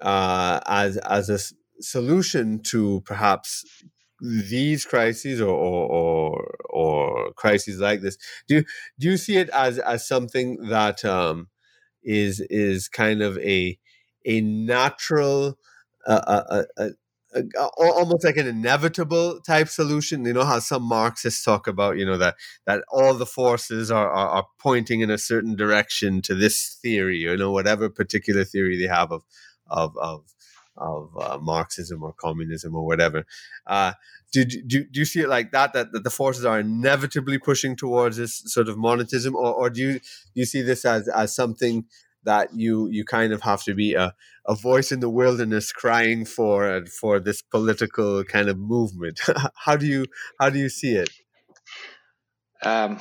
[0.00, 1.38] uh, as, as a
[1.82, 3.64] solution to perhaps
[4.20, 8.16] these crises or, or, or, or, crises like this,
[8.48, 8.64] do,
[8.98, 11.48] do you see it as, as something that um,
[12.02, 13.78] is is kind of a,
[14.24, 15.58] a natural,
[16.06, 16.90] uh, a, a,
[17.76, 20.24] almost like an inevitable type solution.
[20.24, 24.10] You know how some Marxists talk about, you know, that that all the forces are,
[24.10, 28.78] are, are pointing in a certain direction to this theory, you know, whatever particular theory
[28.78, 29.24] they have of
[29.68, 30.24] of of
[30.76, 33.26] of uh, Marxism or communism or whatever.
[33.66, 33.92] Uh,
[34.32, 37.74] do, do, do you see it like that, that, that the forces are inevitably pushing
[37.74, 40.00] towards this sort of monetism, or, or do you do
[40.34, 41.84] you see this as as something
[42.24, 44.14] that you you kind of have to be a,
[44.46, 49.20] a voice in the wilderness crying for for this political kind of movement.
[49.64, 50.06] How do you
[50.40, 51.10] how do you see it?
[52.62, 52.98] Um,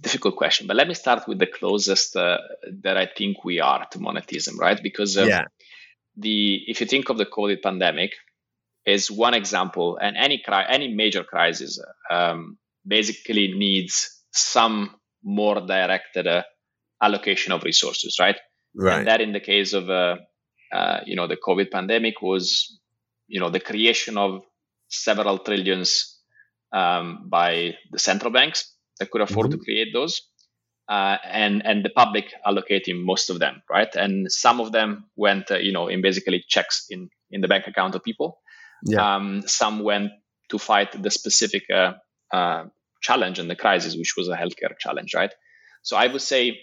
[0.00, 2.38] difficult question but let me start with the closest uh,
[2.82, 4.82] that i think we are to monetism right?
[4.82, 5.44] Because um, yeah.
[6.16, 8.12] the if you think of the covid pandemic
[8.84, 16.26] is one example and any cri- any major crisis um, basically needs some more directed
[16.26, 16.42] uh,
[17.02, 18.36] allocation of resources right
[18.76, 18.98] Right.
[18.98, 20.16] And that in the case of, uh,
[20.72, 22.78] uh, you know, the COVID pandemic was,
[23.26, 24.42] you know, the creation of
[24.88, 26.20] several trillions
[26.72, 29.58] um, by the central banks that could afford mm-hmm.
[29.58, 30.22] to create those.
[30.88, 33.92] Uh, and and the public allocating most of them, right?
[33.96, 37.66] And some of them went, uh, you know, in basically checks in in the bank
[37.66, 38.38] account of people.
[38.84, 39.16] Yeah.
[39.16, 40.12] Um, some went
[40.50, 41.94] to fight the specific uh,
[42.32, 42.66] uh,
[43.02, 45.32] challenge and the crisis, which was a healthcare challenge, right?
[45.82, 46.60] So I would say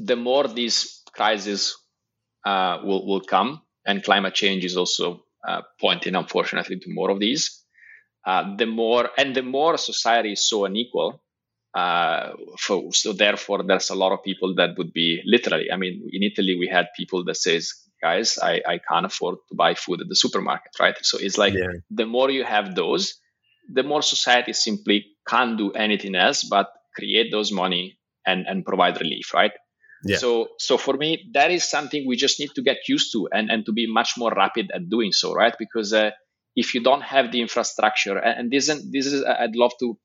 [0.00, 1.76] the more these crises
[2.44, 7.20] uh, will, will come, and climate change is also uh, pointing, unfortunately, to more of
[7.20, 7.62] these.
[8.24, 11.22] Uh, the more and the more society is so unequal,
[11.74, 15.70] uh, for, so therefore there's a lot of people that would be literally.
[15.70, 19.54] I mean, in Italy we had people that says, "Guys, I, I can't afford to
[19.54, 20.96] buy food at the supermarket." Right?
[21.02, 21.68] So it's like yeah.
[21.90, 23.14] the more you have those,
[23.72, 29.00] the more society simply can't do anything else but create those money and and provide
[29.00, 29.32] relief.
[29.32, 29.52] Right?
[30.04, 30.18] Yeah.
[30.18, 33.50] So, so for me, that is something we just need to get used to and,
[33.50, 35.54] and to be much more rapid at doing so, right?
[35.58, 36.10] Because uh,
[36.54, 39.98] if you don't have the infrastructure, and this, this is, I'd love to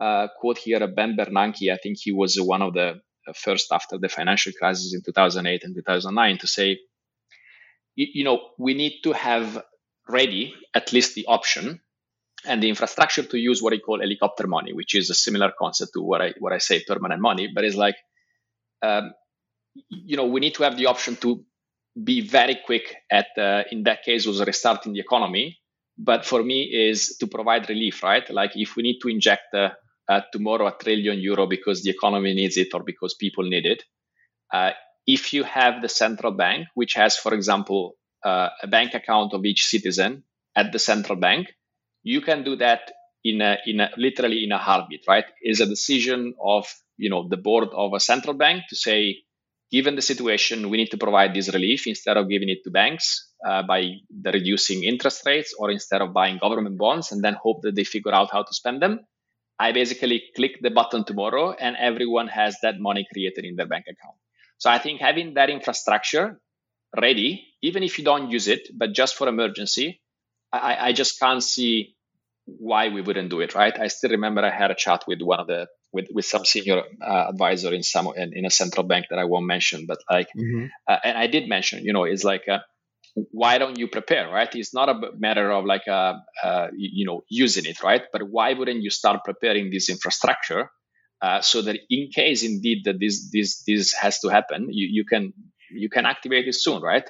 [0.00, 1.72] uh, quote here Ben Bernanke.
[1.72, 3.00] I think he was one of the
[3.34, 6.78] first after the financial crisis in 2008 and 2009 to say,
[7.94, 9.62] you, you know, we need to have
[10.08, 11.80] ready at least the option
[12.44, 15.92] and the infrastructure to use what I call helicopter money, which is a similar concept
[15.94, 17.96] to what I what I say permanent money, but it's like
[18.82, 19.12] um,
[19.88, 21.44] you know, we need to have the option to
[22.02, 25.58] be very quick at, uh, in that case, was restarting the economy.
[25.98, 28.28] But for me, is to provide relief, right?
[28.30, 29.70] Like if we need to inject uh,
[30.08, 33.82] uh, tomorrow a trillion euro because the economy needs it or because people need it,
[34.52, 34.70] uh,
[35.06, 39.44] if you have the central bank, which has, for example, uh, a bank account of
[39.44, 40.24] each citizen
[40.56, 41.48] at the central bank,
[42.02, 42.92] you can do that
[43.24, 45.26] in a, in a, literally in a heartbeat, right?
[45.42, 46.66] Is a decision of
[46.96, 49.18] you know the board of a central bank to say
[49.70, 53.32] given the situation, we need to provide this relief instead of giving it to banks
[53.46, 57.62] uh, by the reducing interest rates or instead of buying government bonds and then hope
[57.62, 59.00] that they figure out how to spend them.
[59.58, 63.86] I basically click the button tomorrow and everyone has that money created in their bank
[63.86, 64.16] account.
[64.58, 66.40] So I think having that infrastructure
[66.96, 70.00] ready, even if you don't use it, but just for emergency,
[70.52, 71.96] I, I just can't see
[72.46, 73.78] why we wouldn't do it, right?
[73.78, 76.82] I still remember I had a chat with one of the with, with some senior
[77.00, 80.28] uh, advisor in some in, in, a central bank that I won't mention, but like,
[80.36, 80.66] mm-hmm.
[80.88, 82.58] uh, and I did mention, you know, it's like, uh,
[83.30, 84.54] why don't you prepare, right?
[84.54, 88.02] It's not a matter of like, uh, uh, you know, using it, right?
[88.12, 90.70] But why wouldn't you start preparing this infrastructure
[91.22, 95.04] uh, so that in case indeed that this this this has to happen, you, you
[95.04, 95.32] can
[95.70, 97.08] you can activate it soon, right?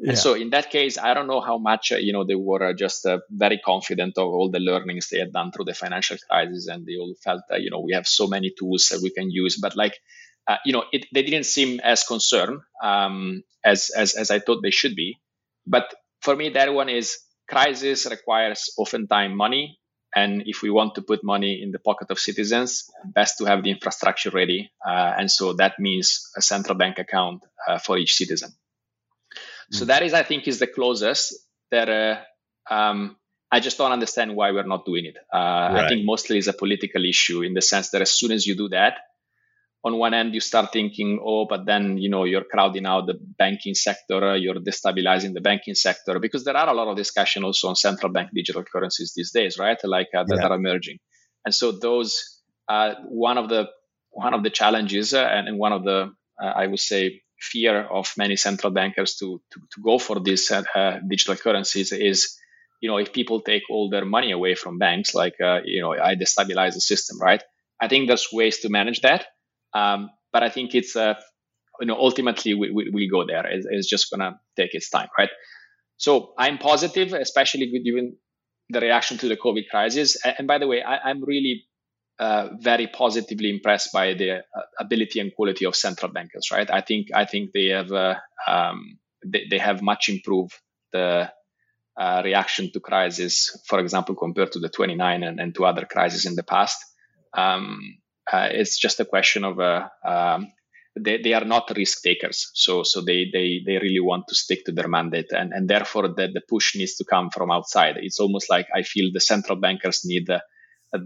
[0.00, 0.10] Yeah.
[0.10, 2.70] And so in that case, I don't know how much uh, you know they were
[2.70, 6.16] uh, just uh, very confident of all the learnings they had done through the financial
[6.28, 9.10] crisis, and they all felt that you know we have so many tools that we
[9.10, 9.56] can use.
[9.56, 9.94] But like
[10.46, 14.62] uh, you know, it, they didn't seem as concerned um, as, as as I thought
[14.62, 15.18] they should be.
[15.66, 17.18] But for me, that one is
[17.48, 19.78] crisis requires oftentimes money,
[20.14, 23.62] and if we want to put money in the pocket of citizens, best to have
[23.62, 24.70] the infrastructure ready.
[24.86, 28.50] Uh, and so that means a central bank account uh, for each citizen.
[29.74, 29.88] So mm.
[29.88, 31.34] that is, I think, is the closest
[31.70, 33.16] that uh, um,
[33.50, 35.16] I just don't understand why we're not doing it.
[35.32, 35.84] Uh, right.
[35.84, 38.56] I think mostly it's a political issue in the sense that as soon as you
[38.56, 38.94] do that,
[39.84, 43.18] on one end you start thinking, oh, but then you know you're crowding out the
[43.38, 47.68] banking sector, you're destabilizing the banking sector because there are a lot of discussion also
[47.68, 49.78] on central bank digital currencies these days, right?
[49.84, 50.48] Like uh, that yeah.
[50.48, 50.98] are emerging,
[51.44, 53.68] and so those uh, one of the
[54.10, 56.12] one of the challenges uh, and, and, one of the
[56.42, 57.20] uh, I would say
[57.52, 61.92] fear of many central bankers to to, to go for these uh, uh, digital currencies
[61.92, 62.36] is
[62.80, 65.92] you know if people take all their money away from banks like uh, you know
[65.92, 67.42] i destabilize the system right?
[67.80, 69.26] I think there's ways to manage that
[69.74, 71.14] um, but i think it's uh,
[71.80, 73.46] you know ultimately we, we, we go there.
[73.46, 75.30] It's, it's just gonna take its time right?
[75.96, 78.16] So i'm positive especially given
[78.70, 80.16] the reaction to the covid crisis.
[80.38, 81.66] And by the way I, i'm really
[82.18, 84.40] uh, very positively impressed by the uh,
[84.78, 86.48] ability and quality of central bankers.
[86.52, 88.14] Right, I think I think they have uh,
[88.46, 90.54] um, they, they, have much improved
[90.92, 91.30] the
[91.96, 93.60] uh, reaction to crisis.
[93.66, 96.78] For example, compared to the 29 and, and to other crises in the past,
[97.36, 97.80] um,
[98.30, 100.52] uh, it's just a question of um,
[100.98, 102.50] they, they are not risk takers.
[102.54, 106.08] So so they they they really want to stick to their mandate, and and therefore
[106.08, 107.96] the the push needs to come from outside.
[107.96, 110.28] It's almost like I feel the central bankers need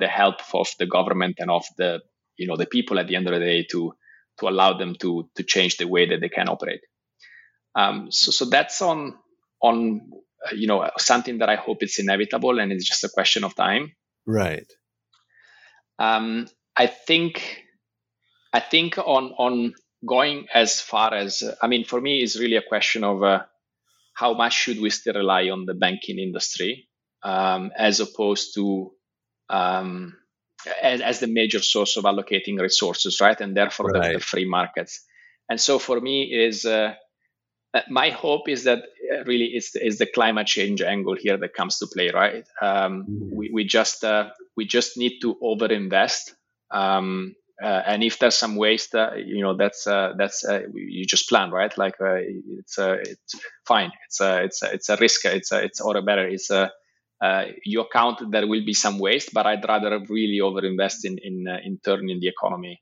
[0.09, 2.01] help of the government and of the
[2.37, 3.93] you know the people at the end of the day to
[4.39, 6.81] to allow them to to change the way that they can operate.
[7.75, 9.19] Um, so so that's on
[9.61, 10.01] on
[10.47, 13.55] uh, you know something that I hope it's inevitable and it's just a question of
[13.55, 13.93] time.
[14.27, 14.71] Right.
[15.99, 17.65] Um, I think
[18.53, 19.75] I think on on
[20.07, 23.43] going as far as uh, I mean for me is really a question of uh,
[24.15, 26.89] how much should we still rely on the banking industry
[27.23, 28.93] um, as opposed to
[29.51, 30.17] um,
[30.83, 33.41] as, as, the major source of allocating resources, right?
[33.41, 34.13] And therefore right.
[34.13, 35.05] the, the, free markets.
[35.49, 36.95] And so for me is uh,
[37.75, 41.55] uh my hope is that uh, really it's, is the climate change angle here that
[41.55, 42.47] comes to play, right?
[42.61, 43.37] Um, mm-hmm.
[43.37, 46.33] we, we just uh, we just need to overinvest.
[46.71, 50.45] Um, uh, and if there's some waste, uh, you know, that's uh, that's
[50.75, 51.77] you just plan, right?
[51.77, 53.35] Like it's it's
[53.67, 53.91] fine.
[54.07, 55.25] It's a it's a, it's a risk.
[55.25, 56.29] It's a, it's or better.
[56.29, 56.71] It's a
[57.21, 61.47] uh, you account there will be some waste, but I'd rather really overinvest in in,
[61.49, 62.81] uh, in turning the economy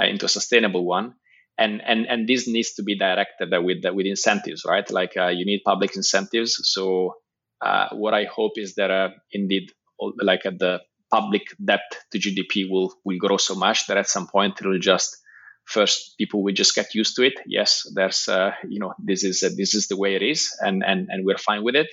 [0.00, 1.14] uh, into a sustainable one.
[1.58, 4.88] And and and this needs to be directed with with incentives, right?
[4.90, 6.58] Like uh, you need public incentives.
[6.64, 7.16] So
[7.60, 9.70] uh, what I hope is that uh, indeed,
[10.00, 10.80] like the
[11.12, 14.80] public debt to GDP will will grow so much that at some point it will
[14.80, 15.16] just
[15.64, 17.34] first people will just get used to it.
[17.46, 18.28] Yes, there's
[18.68, 21.62] you know this is this is the way it is, and and and we're fine
[21.62, 21.88] with it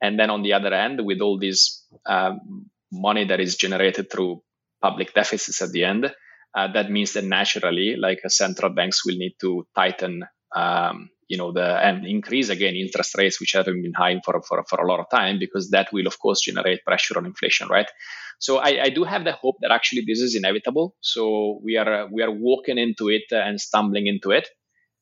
[0.00, 4.42] and then on the other end, with all this um, money that is generated through
[4.82, 6.12] public deficits at the end,
[6.54, 10.24] uh, that means that naturally, like uh, central banks will need to tighten,
[10.54, 14.64] um, you know, the and increase again interest rates, which haven't been high for, for
[14.68, 17.90] for a lot of time, because that will of course generate pressure on inflation, right?
[18.38, 20.94] So I, I do have the hope that actually this is inevitable.
[21.00, 24.48] So we are uh, we are walking into it and stumbling into it.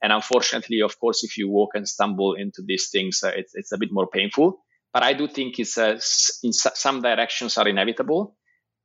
[0.03, 3.73] And unfortunately, of course, if you walk and stumble into these things, uh, it's, it's
[3.73, 4.61] a bit more painful
[4.95, 5.99] but I do think it's uh,
[6.45, 8.37] in some directions are inevitable.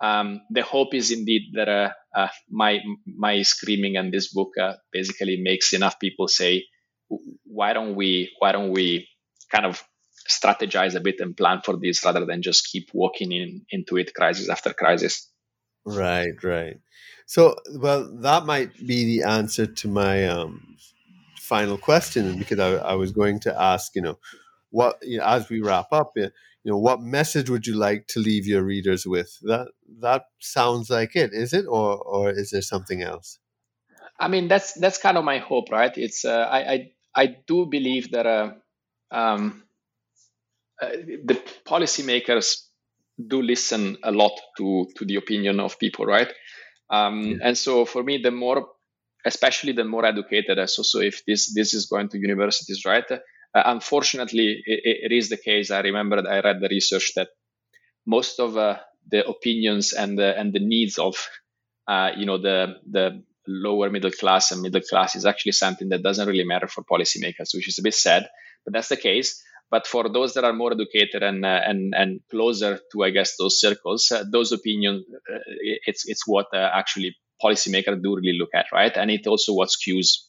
[0.02, 4.74] Um, the hope is indeed that uh, uh, my my screaming and this book uh,
[4.92, 6.66] basically makes enough people say,
[7.46, 9.08] why don't we why don't we
[9.52, 9.84] kind of
[10.28, 14.14] strategize a bit and plan for this rather than just keep walking in into it
[14.16, 15.30] crisis after crisis.
[15.86, 16.78] Right, right.
[17.28, 20.78] So, well, that might be the answer to my um,
[21.38, 24.18] final question because I, I was going to ask, you know,
[24.72, 26.30] what you know, as we wrap up you
[26.66, 29.68] know what message would you like to leave your readers with that
[30.02, 33.40] that sounds like it is it or or is there something else
[34.20, 37.66] i mean that's that's kind of my hope right it's uh, I, I I do
[37.66, 38.52] believe that uh,
[39.12, 39.64] um,
[40.82, 40.90] uh,
[41.26, 42.64] the policymakers
[43.28, 46.32] do listen a lot to to the opinion of people, right?
[46.90, 47.38] Um, yeah.
[47.48, 48.68] And so for me, the more,
[49.26, 53.06] especially the more educated, so so if this this is going to universities, right?
[53.56, 55.72] Uh, unfortunately, it, it is the case.
[55.72, 57.30] I remember I read the research that
[58.06, 58.80] most of uh,
[59.10, 61.16] the opinions and the and the needs of
[61.88, 66.04] uh, you know the the lower middle class and middle class is actually something that
[66.04, 68.28] doesn't really matter for policymakers, which is a bit sad,
[68.66, 69.42] but that's the case.
[69.72, 73.36] But for those that are more educated and uh, and and closer to, I guess,
[73.38, 75.40] those circles, uh, those opinions, uh,
[75.86, 78.96] it's it's what uh, actually policymakers do really look at, right?
[78.98, 80.26] And it also what skews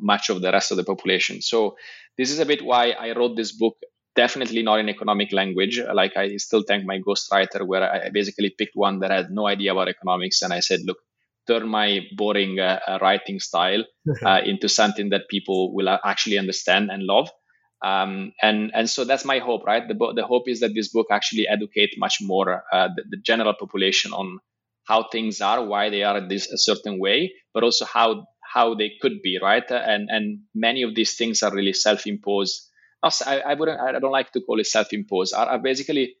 [0.00, 1.40] much of the rest of the population.
[1.42, 1.76] So
[2.18, 3.76] this is a bit why I wrote this book.
[4.16, 5.80] Definitely not in economic language.
[5.80, 9.72] Like I still thank my ghostwriter, where I basically picked one that had no idea
[9.72, 10.98] about economics, and I said, look,
[11.46, 13.84] turn my boring uh, writing style
[14.44, 17.30] into something that people will actually understand and love.
[17.82, 19.86] Um, and and so that's my hope, right?
[19.86, 23.54] The, the hope is that this book actually educate much more uh, the, the, general
[23.58, 24.38] population on
[24.84, 28.92] how things are, why they are this a certain way, but also how how they
[29.00, 29.68] could be, right?
[29.70, 32.68] And and many of these things are really self-imposed.
[33.02, 35.32] I, I wouldn't, I don't like to call it self-imposed.
[35.34, 36.16] Are, are basically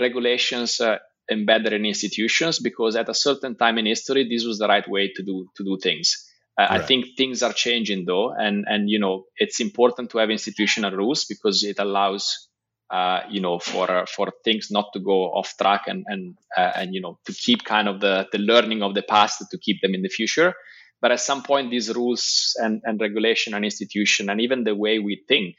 [0.00, 0.98] regulations uh,
[1.30, 5.12] embedded in institutions because at a certain time in history, this was the right way
[5.14, 6.28] to do to do things.
[6.58, 6.80] Uh, right.
[6.80, 10.92] I think things are changing though, and and you know it's important to have institutional
[10.92, 12.48] rules because it allows
[12.90, 16.72] uh, you know for uh, for things not to go off track and and uh,
[16.76, 19.80] and you know to keep kind of the the learning of the past to keep
[19.80, 20.54] them in the future.
[21.02, 24.98] But at some point, these rules and and regulation and institution and even the way
[25.00, 25.56] we think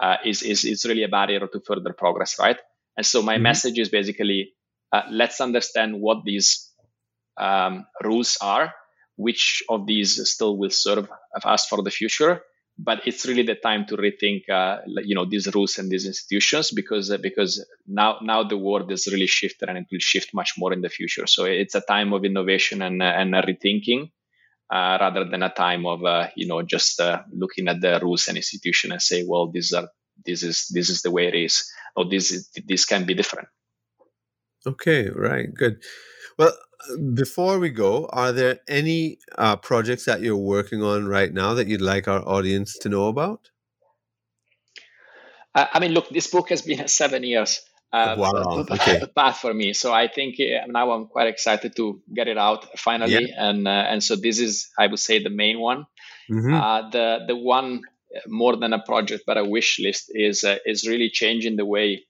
[0.00, 2.58] uh, is is is really a barrier to further progress, right?
[2.96, 3.42] And so my mm-hmm.
[3.44, 4.54] message is basically
[4.92, 6.72] uh, let's understand what these
[7.36, 8.72] um, rules are
[9.18, 11.10] which of these still will serve
[11.44, 12.40] us for the future
[12.78, 16.70] but it's really the time to rethink uh, you know these rules and these institutions
[16.70, 20.52] because uh, because now now the world is really shifted and it will shift much
[20.56, 24.10] more in the future so it's a time of innovation and uh, and rethinking
[24.70, 28.28] uh, rather than a time of uh, you know just uh, looking at the rules
[28.28, 29.88] and institution and say well these are
[30.26, 31.70] this is this is the way it is.
[31.96, 33.48] Or this is, this can be different.
[34.66, 35.82] Okay right good.
[36.38, 36.52] Well
[37.14, 41.66] before we go, are there any uh, projects that you're working on right now that
[41.66, 43.50] you'd like our audience to know about?
[45.54, 47.60] I mean, look, this book has been seven years
[47.92, 48.66] uh, wow.
[48.70, 49.02] okay.
[49.16, 49.72] path for me.
[49.72, 53.48] So I think uh, now I'm quite excited to get it out finally, yeah.
[53.48, 55.86] and uh, and so this is, I would say, the main one.
[56.30, 56.54] Mm-hmm.
[56.54, 57.82] Uh, the the one
[58.14, 61.66] uh, more than a project, but a wish list is uh, is really changing the
[61.66, 62.04] way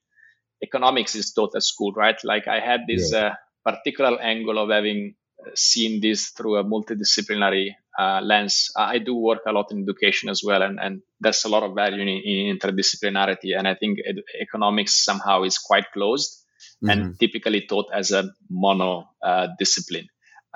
[0.63, 1.93] economics is taught at school.
[1.93, 2.19] Right?
[2.25, 3.13] Like I had this.
[3.13, 3.35] Yeah
[3.69, 5.15] particular angle of having
[5.55, 8.71] seen this through a multidisciplinary uh, lens.
[8.77, 11.75] I do work a lot in education as well, and, and there's a lot of
[11.75, 13.59] value in, in interdisciplinarity.
[13.59, 16.45] And I think ed- economics somehow is quite closed
[16.83, 16.91] mm-hmm.
[16.91, 20.07] and typically taught as a mono uh, discipline.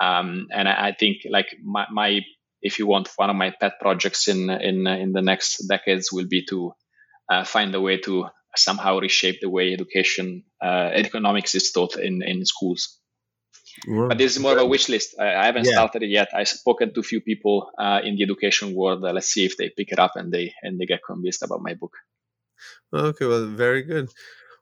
[0.01, 2.21] Um, and I, I, think like my, my,
[2.61, 6.27] if you want, one of my pet projects in in in the next decades will
[6.27, 6.73] be to
[7.31, 12.23] uh, find a way to somehow reshape the way education uh, economics is taught in
[12.23, 12.99] in schools.
[13.87, 15.15] But this is more of a wish list.
[15.19, 15.73] I, I haven't yeah.
[15.73, 16.29] started it yet.
[16.33, 19.03] I've spoken to a few people uh, in the education world.
[19.03, 21.61] Uh, let's see if they pick it up and they and they get convinced about
[21.61, 21.93] my book.
[22.93, 24.09] Okay, well, very good.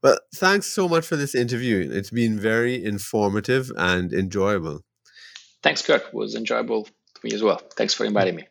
[0.01, 1.88] Well, thanks so much for this interview.
[1.91, 4.82] It's been very informative and enjoyable.
[5.62, 6.07] Thanks, Kirk.
[6.07, 7.62] It was enjoyable to me as well.
[7.76, 8.47] Thanks for inviting me.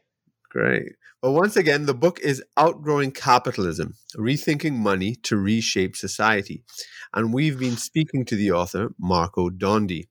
[0.50, 0.92] Great.
[1.22, 6.64] Well, once again, the book is Outgrowing Capitalism Rethinking Money to Reshape Society.
[7.12, 10.04] And we've been speaking to the author, Marco Dondi.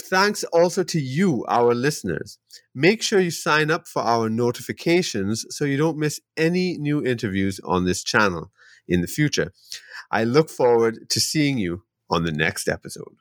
[0.00, 2.38] Thanks also to you, our listeners.
[2.74, 7.60] Make sure you sign up for our notifications so you don't miss any new interviews
[7.64, 8.50] on this channel
[8.88, 9.52] in the future.
[10.10, 13.16] I look forward to seeing you on the next episode.